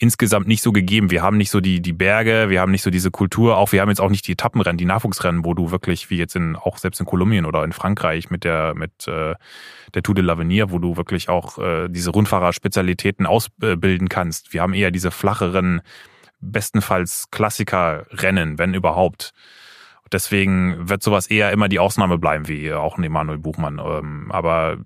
insgesamt 0.00 0.48
nicht 0.48 0.62
so 0.62 0.72
gegeben. 0.72 1.10
Wir 1.10 1.22
haben 1.22 1.36
nicht 1.36 1.50
so 1.50 1.60
die, 1.60 1.82
die 1.82 1.92
Berge, 1.92 2.48
wir 2.48 2.62
haben 2.62 2.72
nicht 2.72 2.82
so 2.82 2.90
diese 2.90 3.10
Kultur, 3.10 3.58
auch 3.58 3.70
wir 3.70 3.82
haben 3.82 3.90
jetzt 3.90 4.00
auch 4.00 4.08
nicht 4.08 4.26
die 4.26 4.32
Etappenrennen, 4.32 4.78
die 4.78 4.86
Nachwuchsrennen, 4.86 5.44
wo 5.44 5.52
du 5.52 5.70
wirklich, 5.70 6.08
wie 6.08 6.16
jetzt 6.16 6.34
in, 6.34 6.56
auch 6.56 6.78
selbst 6.78 7.00
in 7.00 7.06
Kolumbien 7.06 7.44
oder 7.44 7.62
in 7.64 7.72
Frankreich 7.72 8.30
mit 8.30 8.42
der, 8.42 8.74
mit 8.74 9.06
äh, 9.06 9.34
der 9.94 10.02
Tour 10.02 10.14
de 10.14 10.24
l'Avenir, 10.24 10.70
wo 10.70 10.78
du 10.78 10.96
wirklich 10.96 11.28
auch 11.28 11.58
äh, 11.58 11.88
diese 11.88 12.10
Rundfahrerspezialitäten 12.10 13.26
ausbilden 13.26 14.08
kannst. 14.08 14.54
Wir 14.54 14.62
haben 14.62 14.72
eher 14.72 14.90
diese 14.90 15.10
flacheren, 15.10 15.82
bestenfalls 16.40 17.30
Klassikerrennen, 17.30 18.58
wenn 18.58 18.72
überhaupt. 18.72 19.32
Deswegen 20.10 20.88
wird 20.88 21.02
sowas 21.02 21.26
eher 21.26 21.52
immer 21.52 21.68
die 21.68 21.78
Ausnahme 21.78 22.16
bleiben, 22.16 22.48
wie 22.48 22.72
auch 22.72 22.96
ein 22.96 23.04
Emanuel 23.04 23.38
Buchmann. 23.38 23.78
Ähm, 23.78 24.32
aber 24.32 24.78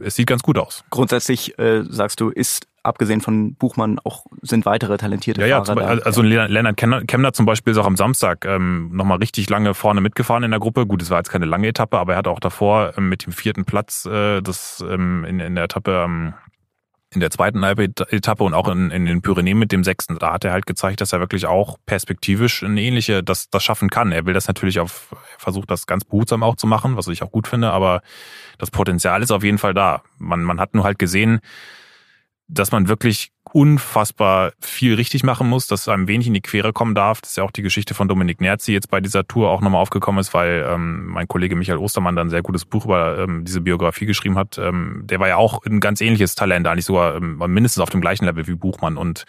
es 0.00 0.14
sieht 0.14 0.26
ganz 0.26 0.42
gut 0.42 0.58
aus. 0.58 0.84
Grundsätzlich 0.90 1.58
äh, 1.58 1.82
sagst 1.88 2.20
du, 2.20 2.30
ist 2.30 2.66
abgesehen 2.82 3.20
von 3.20 3.54
Buchmann 3.54 3.98
auch 4.04 4.24
sind 4.42 4.64
weitere 4.64 4.96
talentierte 4.96 5.46
ja, 5.46 5.62
Fahrer 5.64 5.80
ja, 5.80 5.96
da. 5.96 6.02
Also 6.02 6.22
ja. 6.22 6.46
Lennart 6.46 6.76
Kemner 6.76 7.32
zum 7.32 7.46
Beispiel 7.46 7.72
ist 7.72 7.78
auch 7.78 7.86
am 7.86 7.96
Samstag 7.96 8.44
ähm, 8.46 8.90
nochmal 8.92 9.18
richtig 9.18 9.50
lange 9.50 9.74
vorne 9.74 10.00
mitgefahren 10.00 10.44
in 10.44 10.50
der 10.50 10.60
Gruppe. 10.60 10.86
Gut, 10.86 11.02
es 11.02 11.10
war 11.10 11.18
jetzt 11.18 11.30
keine 11.30 11.46
lange 11.46 11.68
Etappe, 11.68 11.98
aber 11.98 12.14
er 12.14 12.18
hat 12.18 12.28
auch 12.28 12.40
davor 12.40 12.94
ähm, 12.96 13.08
mit 13.08 13.26
dem 13.26 13.32
vierten 13.32 13.64
Platz 13.64 14.06
äh, 14.06 14.40
das 14.40 14.84
ähm, 14.88 15.24
in, 15.24 15.40
in 15.40 15.54
der 15.54 15.64
Etappe 15.64 16.04
ähm, 16.04 16.34
in 17.12 17.20
der 17.20 17.30
zweiten 17.30 17.62
Etappe 17.62 18.44
und 18.44 18.54
auch 18.54 18.68
in, 18.68 18.90
in 18.90 19.04
den 19.04 19.20
Pyrenäen 19.20 19.58
mit 19.58 19.72
dem 19.72 19.82
sechsten, 19.82 20.18
da 20.18 20.32
hat 20.32 20.44
er 20.44 20.52
halt 20.52 20.66
gezeigt, 20.66 21.00
dass 21.00 21.12
er 21.12 21.18
wirklich 21.18 21.46
auch 21.46 21.76
perspektivisch 21.84 22.62
eine 22.62 22.80
ähnliche, 22.80 23.24
das, 23.24 23.50
das 23.50 23.64
schaffen 23.64 23.90
kann. 23.90 24.12
Er 24.12 24.26
will 24.26 24.34
das 24.34 24.46
natürlich 24.46 24.78
auf, 24.78 25.08
er 25.10 25.40
versucht 25.40 25.70
das 25.70 25.86
ganz 25.86 26.04
behutsam 26.04 26.44
auch 26.44 26.54
zu 26.54 26.68
machen, 26.68 26.96
was 26.96 27.08
ich 27.08 27.22
auch 27.22 27.32
gut 27.32 27.48
finde, 27.48 27.72
aber 27.72 28.02
das 28.58 28.70
Potenzial 28.70 29.22
ist 29.22 29.32
auf 29.32 29.42
jeden 29.42 29.58
Fall 29.58 29.74
da. 29.74 30.02
Man, 30.18 30.44
man 30.44 30.60
hat 30.60 30.74
nur 30.74 30.84
halt 30.84 31.00
gesehen, 31.00 31.40
dass 32.52 32.72
man 32.72 32.88
wirklich 32.88 33.30
unfassbar 33.52 34.52
viel 34.60 34.94
richtig 34.94 35.24
machen 35.24 35.48
muss, 35.48 35.66
dass 35.66 35.88
einem 35.88 36.08
wenig 36.08 36.26
in 36.26 36.34
die 36.34 36.40
Quere 36.40 36.72
kommen 36.72 36.94
darf. 36.94 37.20
Das 37.20 37.30
ist 37.30 37.36
ja 37.36 37.44
auch 37.44 37.50
die 37.50 37.62
Geschichte 37.62 37.94
von 37.94 38.06
Dominik 38.06 38.40
Nerzi 38.40 38.72
jetzt 38.72 38.90
bei 38.90 39.00
dieser 39.00 39.26
Tour 39.26 39.50
auch 39.50 39.60
nochmal 39.60 39.80
aufgekommen 39.80 40.20
ist, 40.20 40.34
weil 40.34 40.64
ähm, 40.68 41.06
mein 41.06 41.26
Kollege 41.26 41.56
Michael 41.56 41.78
Ostermann 41.78 42.16
dann 42.16 42.28
ein 42.28 42.30
sehr 42.30 42.42
gutes 42.42 42.64
Buch 42.64 42.84
über 42.84 43.18
ähm, 43.18 43.44
diese 43.44 43.60
Biografie 43.60 44.06
geschrieben 44.06 44.36
hat. 44.36 44.58
Ähm, 44.58 45.02
der 45.04 45.20
war 45.20 45.28
ja 45.28 45.36
auch 45.36 45.64
ein 45.64 45.80
ganz 45.80 46.00
ähnliches 46.00 46.34
Talent, 46.34 46.66
eigentlich 46.66 46.84
sogar 46.84 47.16
ähm, 47.16 47.38
mindestens 47.38 47.82
auf 47.82 47.90
dem 47.90 48.00
gleichen 48.00 48.24
Level 48.24 48.46
wie 48.46 48.54
Buchmann 48.54 48.96
und 48.96 49.24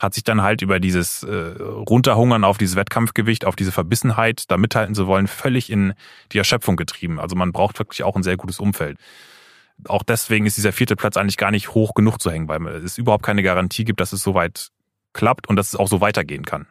hat 0.00 0.14
sich 0.14 0.24
dann 0.24 0.42
halt 0.42 0.62
über 0.62 0.80
dieses 0.80 1.22
äh, 1.22 1.34
Runterhungern 1.60 2.44
auf 2.44 2.58
dieses 2.58 2.74
Wettkampfgewicht, 2.74 3.44
auf 3.44 3.54
diese 3.54 3.70
Verbissenheit, 3.70 4.44
da 4.50 4.56
mithalten 4.56 4.94
zu 4.94 5.06
wollen, 5.06 5.26
völlig 5.26 5.70
in 5.70 5.92
die 6.32 6.38
Erschöpfung 6.38 6.76
getrieben. 6.76 7.20
Also 7.20 7.36
man 7.36 7.52
braucht 7.52 7.78
wirklich 7.78 8.02
auch 8.02 8.16
ein 8.16 8.22
sehr 8.22 8.36
gutes 8.36 8.58
Umfeld 8.58 8.98
auch 9.88 10.02
deswegen 10.02 10.46
ist 10.46 10.56
dieser 10.56 10.72
vierte 10.72 10.96
Platz 10.96 11.16
eigentlich 11.16 11.36
gar 11.36 11.50
nicht 11.50 11.74
hoch 11.74 11.94
genug 11.94 12.18
zu 12.20 12.30
hängen, 12.30 12.48
weil 12.48 12.66
es 12.66 12.98
überhaupt 12.98 13.24
keine 13.24 13.42
Garantie 13.42 13.84
gibt, 13.84 14.00
dass 14.00 14.12
es 14.12 14.22
so 14.22 14.34
weit 14.34 14.68
klappt 15.12 15.48
und 15.48 15.56
dass 15.56 15.68
es 15.68 15.76
auch 15.76 15.88
so 15.88 16.00
weitergehen 16.00 16.44
kann. 16.44 16.66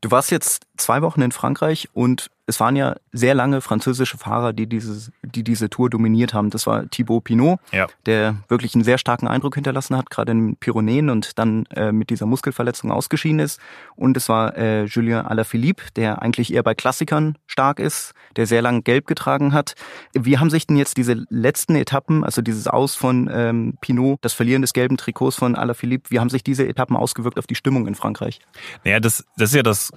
Du 0.00 0.10
warst 0.10 0.30
jetzt 0.30 0.66
zwei 0.76 1.00
Wochen 1.02 1.22
in 1.22 1.30
Frankreich 1.30 1.88
und 1.92 2.30
es 2.46 2.58
waren 2.58 2.74
ja 2.74 2.96
sehr 3.12 3.34
lange 3.34 3.60
französische 3.60 4.18
Fahrer, 4.18 4.52
die, 4.52 4.66
dieses, 4.66 5.12
die 5.22 5.44
diese 5.44 5.70
Tour 5.70 5.90
dominiert 5.90 6.34
haben. 6.34 6.50
Das 6.50 6.66
war 6.66 6.88
Thibaut 6.90 7.24
Pinot, 7.24 7.60
ja. 7.70 7.86
der 8.04 8.36
wirklich 8.48 8.74
einen 8.74 8.82
sehr 8.82 8.98
starken 8.98 9.28
Eindruck 9.28 9.54
hinterlassen 9.54 9.96
hat, 9.96 10.10
gerade 10.10 10.32
in 10.32 10.56
Pyrenäen 10.56 11.08
und 11.08 11.38
dann 11.38 11.66
äh, 11.66 11.92
mit 11.92 12.10
dieser 12.10 12.26
Muskelverletzung 12.26 12.90
ausgeschieden 12.90 13.38
ist. 13.38 13.60
Und 13.94 14.16
es 14.16 14.28
war 14.28 14.56
äh, 14.56 14.84
Julien 14.84 15.24
Alaphilippe, 15.24 15.84
der 15.94 16.20
eigentlich 16.20 16.52
eher 16.52 16.64
bei 16.64 16.74
Klassikern 16.74 17.38
stark 17.46 17.78
ist, 17.78 18.12
der 18.34 18.46
sehr 18.46 18.62
lang 18.62 18.82
gelb 18.82 19.06
getragen 19.06 19.52
hat. 19.52 19.74
Wie 20.12 20.38
haben 20.38 20.50
sich 20.50 20.66
denn 20.66 20.76
jetzt 20.76 20.96
diese 20.96 21.24
letzten 21.28 21.76
Etappen, 21.76 22.24
also 22.24 22.42
dieses 22.42 22.66
Aus 22.66 22.96
von 22.96 23.30
ähm, 23.32 23.74
Pinot, 23.80 24.18
das 24.20 24.32
Verlieren 24.32 24.62
des 24.62 24.72
gelben 24.72 24.96
Trikots 24.96 25.36
von 25.36 25.54
Alaphilippe, 25.54 26.10
wie 26.10 26.18
haben 26.18 26.30
sich 26.30 26.42
diese 26.42 26.66
Etappen 26.66 26.96
ausgewirkt 26.96 27.38
auf 27.38 27.46
die 27.46 27.54
Stimmung 27.54 27.86
in 27.86 27.94
Frankreich? 27.94 28.40
Naja, 28.84 28.98
das, 28.98 29.24
das 29.36 29.50
ist 29.50 29.56
ja 29.56 29.62
das 29.62 29.92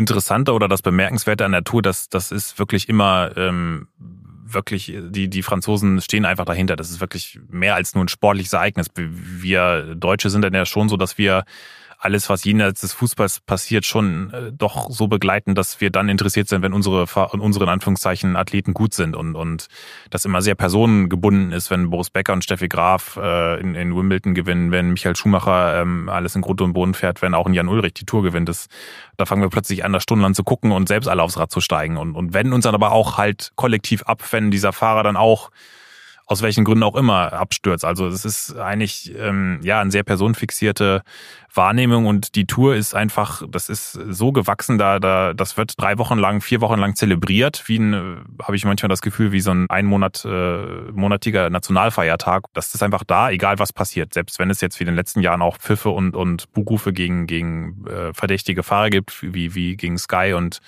Interessante 0.00 0.52
oder 0.52 0.66
das 0.66 0.82
Bemerkenswerte 0.82 1.44
an 1.44 1.52
der 1.52 1.62
Tour, 1.62 1.82
das, 1.82 2.08
das 2.08 2.32
ist 2.32 2.58
wirklich 2.58 2.88
immer 2.88 3.30
ähm, 3.36 3.86
wirklich, 4.44 4.92
die, 4.96 5.28
die 5.28 5.42
Franzosen 5.42 6.00
stehen 6.00 6.24
einfach 6.24 6.44
dahinter. 6.44 6.74
Das 6.74 6.90
ist 6.90 7.00
wirklich 7.00 7.38
mehr 7.48 7.74
als 7.74 7.94
nur 7.94 8.04
ein 8.04 8.08
sportliches 8.08 8.52
Ereignis. 8.52 8.88
Wir 8.96 9.94
Deutsche 9.94 10.30
sind 10.30 10.42
dann 10.42 10.54
ja 10.54 10.66
schon 10.66 10.88
so, 10.88 10.96
dass 10.96 11.18
wir 11.18 11.44
alles, 12.00 12.30
was 12.30 12.44
jenseits 12.44 12.80
des 12.80 12.94
Fußballs 12.94 13.40
passiert, 13.40 13.84
schon 13.84 14.32
äh, 14.32 14.52
doch 14.52 14.90
so 14.90 15.06
begleiten, 15.06 15.54
dass 15.54 15.82
wir 15.82 15.90
dann 15.90 16.08
interessiert 16.08 16.48
sind, 16.48 16.62
wenn 16.62 16.72
unsere, 16.72 17.04
unsere 17.32 17.64
in 17.66 17.70
Anführungszeichen 17.70 18.36
Athleten 18.36 18.72
gut 18.72 18.94
sind 18.94 19.14
und, 19.14 19.36
und 19.36 19.68
das 20.08 20.24
immer 20.24 20.40
sehr 20.40 20.54
personengebunden 20.54 21.52
ist, 21.52 21.70
wenn 21.70 21.90
Boris 21.90 22.08
Becker 22.08 22.32
und 22.32 22.42
Steffi 22.42 22.68
Graf 22.68 23.18
äh, 23.22 23.60
in, 23.60 23.74
in 23.74 23.94
Wimbledon 23.94 24.34
gewinnen, 24.34 24.70
wenn 24.70 24.92
Michael 24.92 25.14
Schumacher 25.14 25.82
ähm, 25.82 26.08
alles 26.08 26.34
in 26.34 26.40
Grund 26.40 26.62
und 26.62 26.72
Boden 26.72 26.94
fährt, 26.94 27.20
wenn 27.20 27.34
auch 27.34 27.46
ein 27.46 27.52
Jan 27.52 27.68
Ulrich 27.68 27.92
die 27.92 28.06
Tour 28.06 28.22
gewinnt. 28.22 28.48
Das, 28.48 28.68
da 29.18 29.26
fangen 29.26 29.42
wir 29.42 29.50
plötzlich 29.50 29.84
an, 29.84 29.92
da 29.92 30.00
stundenlang 30.00 30.34
zu 30.34 30.42
gucken 30.42 30.72
und 30.72 30.88
selbst 30.88 31.06
alle 31.06 31.22
aufs 31.22 31.36
Rad 31.36 31.50
zu 31.50 31.60
steigen 31.60 31.98
und, 31.98 32.16
und 32.16 32.32
wenden 32.32 32.54
uns 32.54 32.64
dann 32.64 32.74
aber 32.74 32.92
auch 32.92 33.18
halt 33.18 33.52
kollektiv 33.56 34.04
ab, 34.04 34.22
wenn 34.30 34.50
dieser 34.50 34.72
Fahrer 34.72 35.02
dann 35.02 35.16
auch 35.16 35.50
aus 36.30 36.42
welchen 36.42 36.64
Gründen 36.64 36.84
auch 36.84 36.94
immer 36.94 37.32
abstürzt. 37.32 37.84
Also 37.84 38.06
es 38.06 38.24
ist 38.24 38.56
eigentlich 38.56 39.12
ähm, 39.18 39.58
ja 39.64 39.80
eine 39.80 39.90
sehr 39.90 40.04
personenfixierte 40.04 41.02
Wahrnehmung 41.52 42.06
und 42.06 42.36
die 42.36 42.46
Tour 42.46 42.76
ist 42.76 42.94
einfach, 42.94 43.42
das 43.50 43.68
ist 43.68 43.94
so 43.94 44.30
gewachsen, 44.30 44.78
da, 44.78 45.00
da 45.00 45.34
das 45.34 45.56
wird 45.56 45.74
drei 45.76 45.98
Wochen 45.98 46.18
lang, 46.18 46.40
vier 46.40 46.60
Wochen 46.60 46.78
lang 46.78 46.94
zelebriert, 46.94 47.64
wie 47.66 47.80
ein, 47.80 47.94
äh, 47.94 48.44
habe 48.44 48.54
ich 48.54 48.64
manchmal 48.64 48.88
das 48.88 49.02
Gefühl, 49.02 49.32
wie 49.32 49.40
so 49.40 49.50
ein 49.50 49.68
einmonat 49.68 50.24
äh, 50.24 50.92
monatiger 50.92 51.50
Nationalfeiertag. 51.50 52.44
Das 52.52 52.76
ist 52.76 52.82
einfach 52.84 53.02
da, 53.02 53.30
egal 53.30 53.58
was 53.58 53.72
passiert. 53.72 54.14
Selbst 54.14 54.38
wenn 54.38 54.50
es 54.50 54.60
jetzt 54.60 54.78
wie 54.78 54.84
in 54.84 54.90
den 54.90 54.96
letzten 54.96 55.22
Jahren 55.22 55.42
auch 55.42 55.58
Pfiffe 55.58 55.90
und 55.90 56.14
und 56.14 56.52
Buchrufe 56.52 56.92
gegen 56.92 57.26
gegen 57.26 57.84
äh, 57.88 58.14
verdächtige 58.14 58.62
Fahrer 58.62 58.90
gibt, 58.90 59.20
wie 59.20 59.56
wie 59.56 59.76
gegen 59.76 59.98
Sky 59.98 60.34
und 60.34 60.60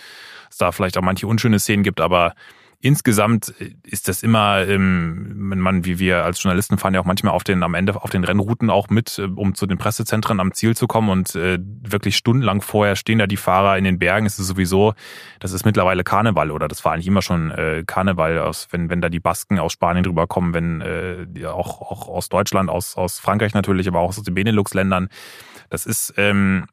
es 0.50 0.56
da 0.56 0.72
vielleicht 0.72 0.98
auch 0.98 1.02
manche 1.02 1.28
unschöne 1.28 1.60
Szenen 1.60 1.84
gibt, 1.84 2.00
aber 2.00 2.34
insgesamt 2.82 3.54
ist 3.84 4.08
das 4.08 4.24
immer, 4.24 4.66
ähm, 4.66 5.50
wenn 5.50 5.60
man, 5.60 5.84
wie 5.84 6.00
wir 6.00 6.24
als 6.24 6.42
Journalisten 6.42 6.78
fahren 6.78 6.94
ja 6.94 7.00
auch 7.00 7.04
manchmal 7.04 7.32
auf 7.32 7.44
den, 7.44 7.62
am 7.62 7.74
Ende 7.74 7.94
auf 8.02 8.10
den 8.10 8.24
Rennrouten 8.24 8.70
auch 8.70 8.90
mit, 8.90 9.18
äh, 9.18 9.22
um 9.22 9.54
zu 9.54 9.66
den 9.66 9.78
Pressezentren 9.78 10.40
am 10.40 10.52
Ziel 10.52 10.76
zu 10.76 10.88
kommen 10.88 11.08
und 11.08 11.34
äh, 11.36 11.58
wirklich 11.60 12.16
stundenlang 12.16 12.60
vorher 12.60 12.96
stehen 12.96 13.20
da 13.20 13.28
die 13.28 13.36
Fahrer 13.36 13.78
in 13.78 13.84
den 13.84 14.00
Bergen. 14.00 14.26
Es 14.26 14.38
ist 14.38 14.48
sowieso, 14.48 14.94
das 15.38 15.52
ist 15.52 15.64
mittlerweile 15.64 16.02
Karneval 16.02 16.50
oder 16.50 16.66
das 16.66 16.84
war 16.84 16.92
eigentlich 16.92 17.06
immer 17.06 17.22
schon 17.22 17.52
äh, 17.52 17.84
Karneval, 17.86 18.38
aus, 18.38 18.66
wenn, 18.72 18.90
wenn 18.90 19.00
da 19.00 19.08
die 19.08 19.20
Basken 19.20 19.60
aus 19.60 19.72
Spanien 19.72 20.02
drüber 20.02 20.26
kommen, 20.26 20.52
wenn 20.52 20.80
äh, 20.80 21.46
auch, 21.46 21.80
auch 21.80 22.08
aus 22.08 22.28
Deutschland, 22.28 22.68
aus, 22.68 22.96
aus 22.96 23.20
Frankreich 23.20 23.54
natürlich, 23.54 23.86
aber 23.86 24.00
auch 24.00 24.08
aus 24.08 24.20
den 24.22 24.34
Benelux-Ländern. 24.34 25.08
Das 25.70 25.86
ist 25.86 26.14
ähm, 26.16 26.66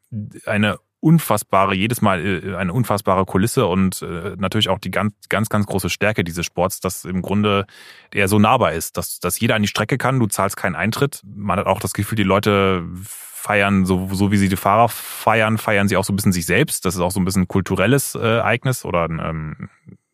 eine 0.44 0.78
unfassbare, 1.00 1.74
jedes 1.74 2.02
Mal 2.02 2.24
äh, 2.24 2.56
eine 2.56 2.72
unfassbare 2.72 3.24
Kulisse 3.24 3.66
und 3.66 4.02
äh, 4.02 4.36
natürlich 4.36 4.68
auch 4.68 4.78
die 4.78 4.90
ganz, 4.90 5.14
ganz, 5.28 5.48
ganz 5.48 5.66
große 5.66 5.90
Stärke 5.90 6.24
dieses 6.24 6.46
Sports, 6.46 6.80
dass 6.80 7.04
im 7.04 7.22
Grunde 7.22 7.66
der 8.12 8.28
so 8.28 8.38
nahbar 8.38 8.72
ist, 8.72 8.96
dass, 8.96 9.18
dass 9.18 9.40
jeder 9.40 9.54
an 9.54 9.62
die 9.62 9.68
Strecke 9.68 9.98
kann, 9.98 10.20
du 10.20 10.26
zahlst 10.26 10.56
keinen 10.56 10.76
Eintritt. 10.76 11.22
Man 11.24 11.58
hat 11.58 11.66
auch 11.66 11.80
das 11.80 11.94
Gefühl, 11.94 12.16
die 12.16 12.22
Leute 12.22 12.84
feiern, 13.02 13.86
so, 13.86 14.08
so 14.12 14.30
wie 14.30 14.36
sie 14.36 14.50
die 14.50 14.56
Fahrer 14.56 14.88
feiern, 14.88 15.56
feiern 15.56 15.88
sie 15.88 15.96
auch 15.96 16.04
so 16.04 16.12
ein 16.12 16.16
bisschen 16.16 16.32
sich 16.32 16.44
selbst. 16.44 16.84
Das 16.84 16.94
ist 16.94 17.00
auch 17.00 17.10
so 17.10 17.20
ein 17.20 17.24
bisschen 17.24 17.42
ein 17.42 17.48
kulturelles 17.48 18.14
äh, 18.14 18.18
Ereignis 18.18 18.84
oder 18.84 19.06
ähm, 19.06 19.70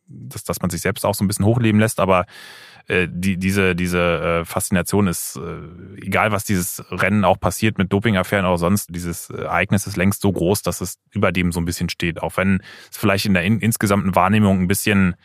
dass, 0.07 0.45
dass 0.45 0.61
man 0.61 0.69
sich 0.69 0.81
selbst 0.81 1.05
auch 1.05 1.13
so 1.13 1.23
ein 1.23 1.27
bisschen 1.27 1.45
hochleben 1.45 1.79
lässt, 1.81 1.99
aber 1.99 2.25
äh, 2.87 3.07
die, 3.09 3.37
diese, 3.37 3.75
diese 3.75 3.99
äh, 4.41 4.45
Faszination 4.45 5.07
ist, 5.07 5.37
äh, 5.37 6.01
egal 6.01 6.31
was 6.31 6.45
dieses 6.45 6.83
Rennen 6.89 7.25
auch 7.25 7.39
passiert 7.39 7.77
mit 7.77 7.91
Dopingaffären 7.91 8.45
oder 8.45 8.57
sonst, 8.57 8.93
dieses 8.95 9.29
Ereignis 9.29 9.87
ist 9.87 9.97
längst 9.97 10.21
so 10.21 10.31
groß, 10.31 10.61
dass 10.61 10.81
es 10.81 10.97
über 11.11 11.31
dem 11.31 11.51
so 11.51 11.59
ein 11.59 11.65
bisschen 11.65 11.89
steht. 11.89 12.21
Auch 12.21 12.37
wenn 12.37 12.61
es 12.89 12.97
vielleicht 12.97 13.25
in 13.25 13.33
der 13.33 13.43
in, 13.43 13.59
insgesamten 13.59 14.15
Wahrnehmung 14.15 14.61
ein 14.61 14.67
bisschen 14.67 15.15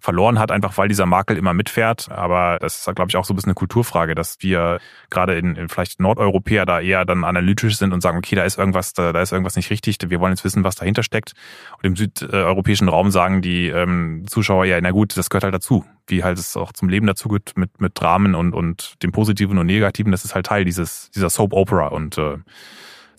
verloren 0.00 0.38
hat, 0.38 0.52
einfach 0.52 0.76
weil 0.76 0.88
dieser 0.88 1.06
Makel 1.06 1.38
immer 1.38 1.54
mitfährt. 1.54 2.10
Aber 2.10 2.58
das 2.60 2.76
ist, 2.76 2.94
glaube 2.94 3.08
ich, 3.08 3.16
auch 3.16 3.24
so 3.24 3.32
ein 3.32 3.36
bisschen 3.36 3.50
eine 3.50 3.54
Kulturfrage, 3.54 4.14
dass 4.14 4.36
wir 4.40 4.80
gerade 5.08 5.38
in, 5.38 5.56
in 5.56 5.68
vielleicht 5.68 5.98
Nordeuropäer 5.98 6.66
da 6.66 6.80
eher 6.80 7.06
dann 7.06 7.24
analytisch 7.24 7.78
sind 7.78 7.92
und 7.92 8.02
sagen, 8.02 8.18
okay, 8.18 8.36
da 8.36 8.44
ist 8.44 8.58
irgendwas, 8.58 8.92
da, 8.92 9.12
da 9.12 9.22
ist 9.22 9.32
irgendwas 9.32 9.56
nicht 9.56 9.70
richtig, 9.70 9.98
wir 10.06 10.20
wollen 10.20 10.32
jetzt 10.32 10.44
wissen, 10.44 10.62
was 10.62 10.74
dahinter 10.74 11.02
steckt. 11.02 11.32
Und 11.78 11.84
im 11.84 11.96
südeuropäischen 11.96 12.88
Raum 12.88 13.10
sagen 13.10 13.40
die 13.40 13.68
ähm, 13.68 14.24
Zuschauer 14.26 14.66
ja, 14.66 14.78
na 14.80 14.90
gut, 14.90 15.16
das 15.16 15.30
gehört 15.30 15.44
halt 15.44 15.54
dazu. 15.54 15.86
Wie 16.06 16.22
halt 16.22 16.38
es 16.38 16.56
auch 16.56 16.72
zum 16.72 16.88
Leben 16.88 17.06
dazu 17.06 17.28
gehört 17.28 17.56
mit, 17.56 17.80
mit 17.80 17.98
Dramen 17.98 18.34
und, 18.34 18.52
und 18.52 19.02
dem 19.02 19.12
Positiven 19.12 19.58
und 19.58 19.66
Negativen, 19.66 20.12
das 20.12 20.24
ist 20.24 20.34
halt 20.34 20.46
Teil 20.46 20.64
dieses, 20.64 21.10
dieser 21.14 21.30
Soap 21.30 21.52
Opera 21.52 21.88
und 21.88 22.18
äh, 22.18 22.38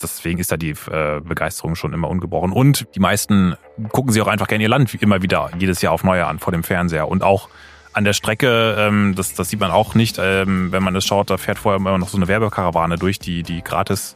Deswegen 0.02 0.38
ist 0.38 0.52
da 0.52 0.56
die 0.56 0.74
äh, 0.90 1.20
Begeisterung 1.20 1.74
schon 1.74 1.92
immer 1.92 2.08
ungebrochen. 2.08 2.52
Und 2.52 2.86
die 2.94 3.00
meisten 3.00 3.56
gucken 3.90 4.12
sich 4.12 4.20
auch 4.22 4.26
einfach 4.26 4.46
gerne 4.46 4.64
ihr 4.64 4.68
Land 4.68 4.94
immer 5.00 5.22
wieder 5.22 5.50
jedes 5.58 5.80
Jahr 5.82 5.92
auf 5.92 6.04
neue 6.04 6.26
an 6.26 6.38
vor 6.38 6.52
dem 6.52 6.64
Fernseher. 6.64 7.08
Und 7.08 7.22
auch 7.22 7.48
an 7.92 8.04
der 8.04 8.12
Strecke, 8.12 8.76
ähm, 8.78 9.14
das, 9.16 9.34
das 9.34 9.48
sieht 9.48 9.60
man 9.60 9.70
auch 9.70 9.94
nicht, 9.94 10.18
ähm, 10.20 10.70
wenn 10.70 10.82
man 10.82 10.92
das 10.92 11.04
schaut, 11.04 11.30
da 11.30 11.38
fährt 11.38 11.58
vorher 11.58 11.78
immer 11.78 11.96
noch 11.96 12.08
so 12.08 12.18
eine 12.18 12.28
Werbekarawane 12.28 12.96
durch, 12.96 13.18
die, 13.18 13.42
die 13.42 13.62
gratis 13.62 14.14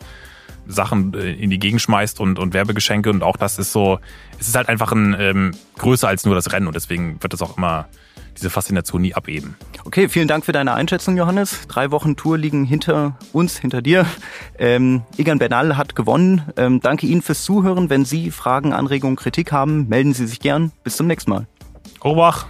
Sachen 0.66 1.14
äh, 1.14 1.33
in 1.33 1.48
die 1.48 1.59
Gegend 1.59 1.80
schmeißt 1.80 2.20
und, 2.20 2.38
und 2.38 2.52
Werbegeschenke. 2.52 3.09
Und 3.09 3.22
auch 3.22 3.37
das 3.37 3.59
ist 3.59 3.72
so, 3.72 3.98
es 4.38 4.48
ist 4.48 4.56
halt 4.56 4.68
einfach 4.68 4.92
ein 4.92 5.16
ähm, 5.18 5.52
größer 5.78 6.09
als 6.09 6.26
nur 6.26 6.35
das 6.35 6.52
Rennen 6.52 6.66
und 6.66 6.76
deswegen 6.76 7.22
wird 7.22 7.33
es 7.33 7.40
auch 7.40 7.56
immer 7.56 7.88
diese 8.36 8.50
Faszination 8.50 9.02
nie 9.02 9.14
abeben. 9.14 9.56
Okay, 9.84 10.08
vielen 10.08 10.28
Dank 10.28 10.44
für 10.44 10.52
deine 10.52 10.74
Einschätzung, 10.74 11.16
Johannes. 11.16 11.66
Drei 11.68 11.90
Wochen 11.90 12.16
Tour 12.16 12.38
liegen 12.38 12.64
hinter 12.64 13.16
uns, 13.32 13.58
hinter 13.58 13.82
dir. 13.82 14.06
Ähm, 14.58 15.02
Egan 15.16 15.38
Bernal 15.38 15.76
hat 15.76 15.96
gewonnen. 15.96 16.42
Ähm, 16.56 16.80
danke 16.80 17.06
Ihnen 17.06 17.22
fürs 17.22 17.44
Zuhören. 17.44 17.90
Wenn 17.90 18.04
Sie 18.04 18.30
Fragen, 18.30 18.72
Anregungen, 18.72 19.16
Kritik 19.16 19.52
haben, 19.52 19.88
melden 19.88 20.14
Sie 20.14 20.26
sich 20.26 20.40
gern. 20.40 20.72
Bis 20.82 20.96
zum 20.96 21.06
nächsten 21.06 21.30
Mal. 21.30 21.46
Obacht! 22.00 22.46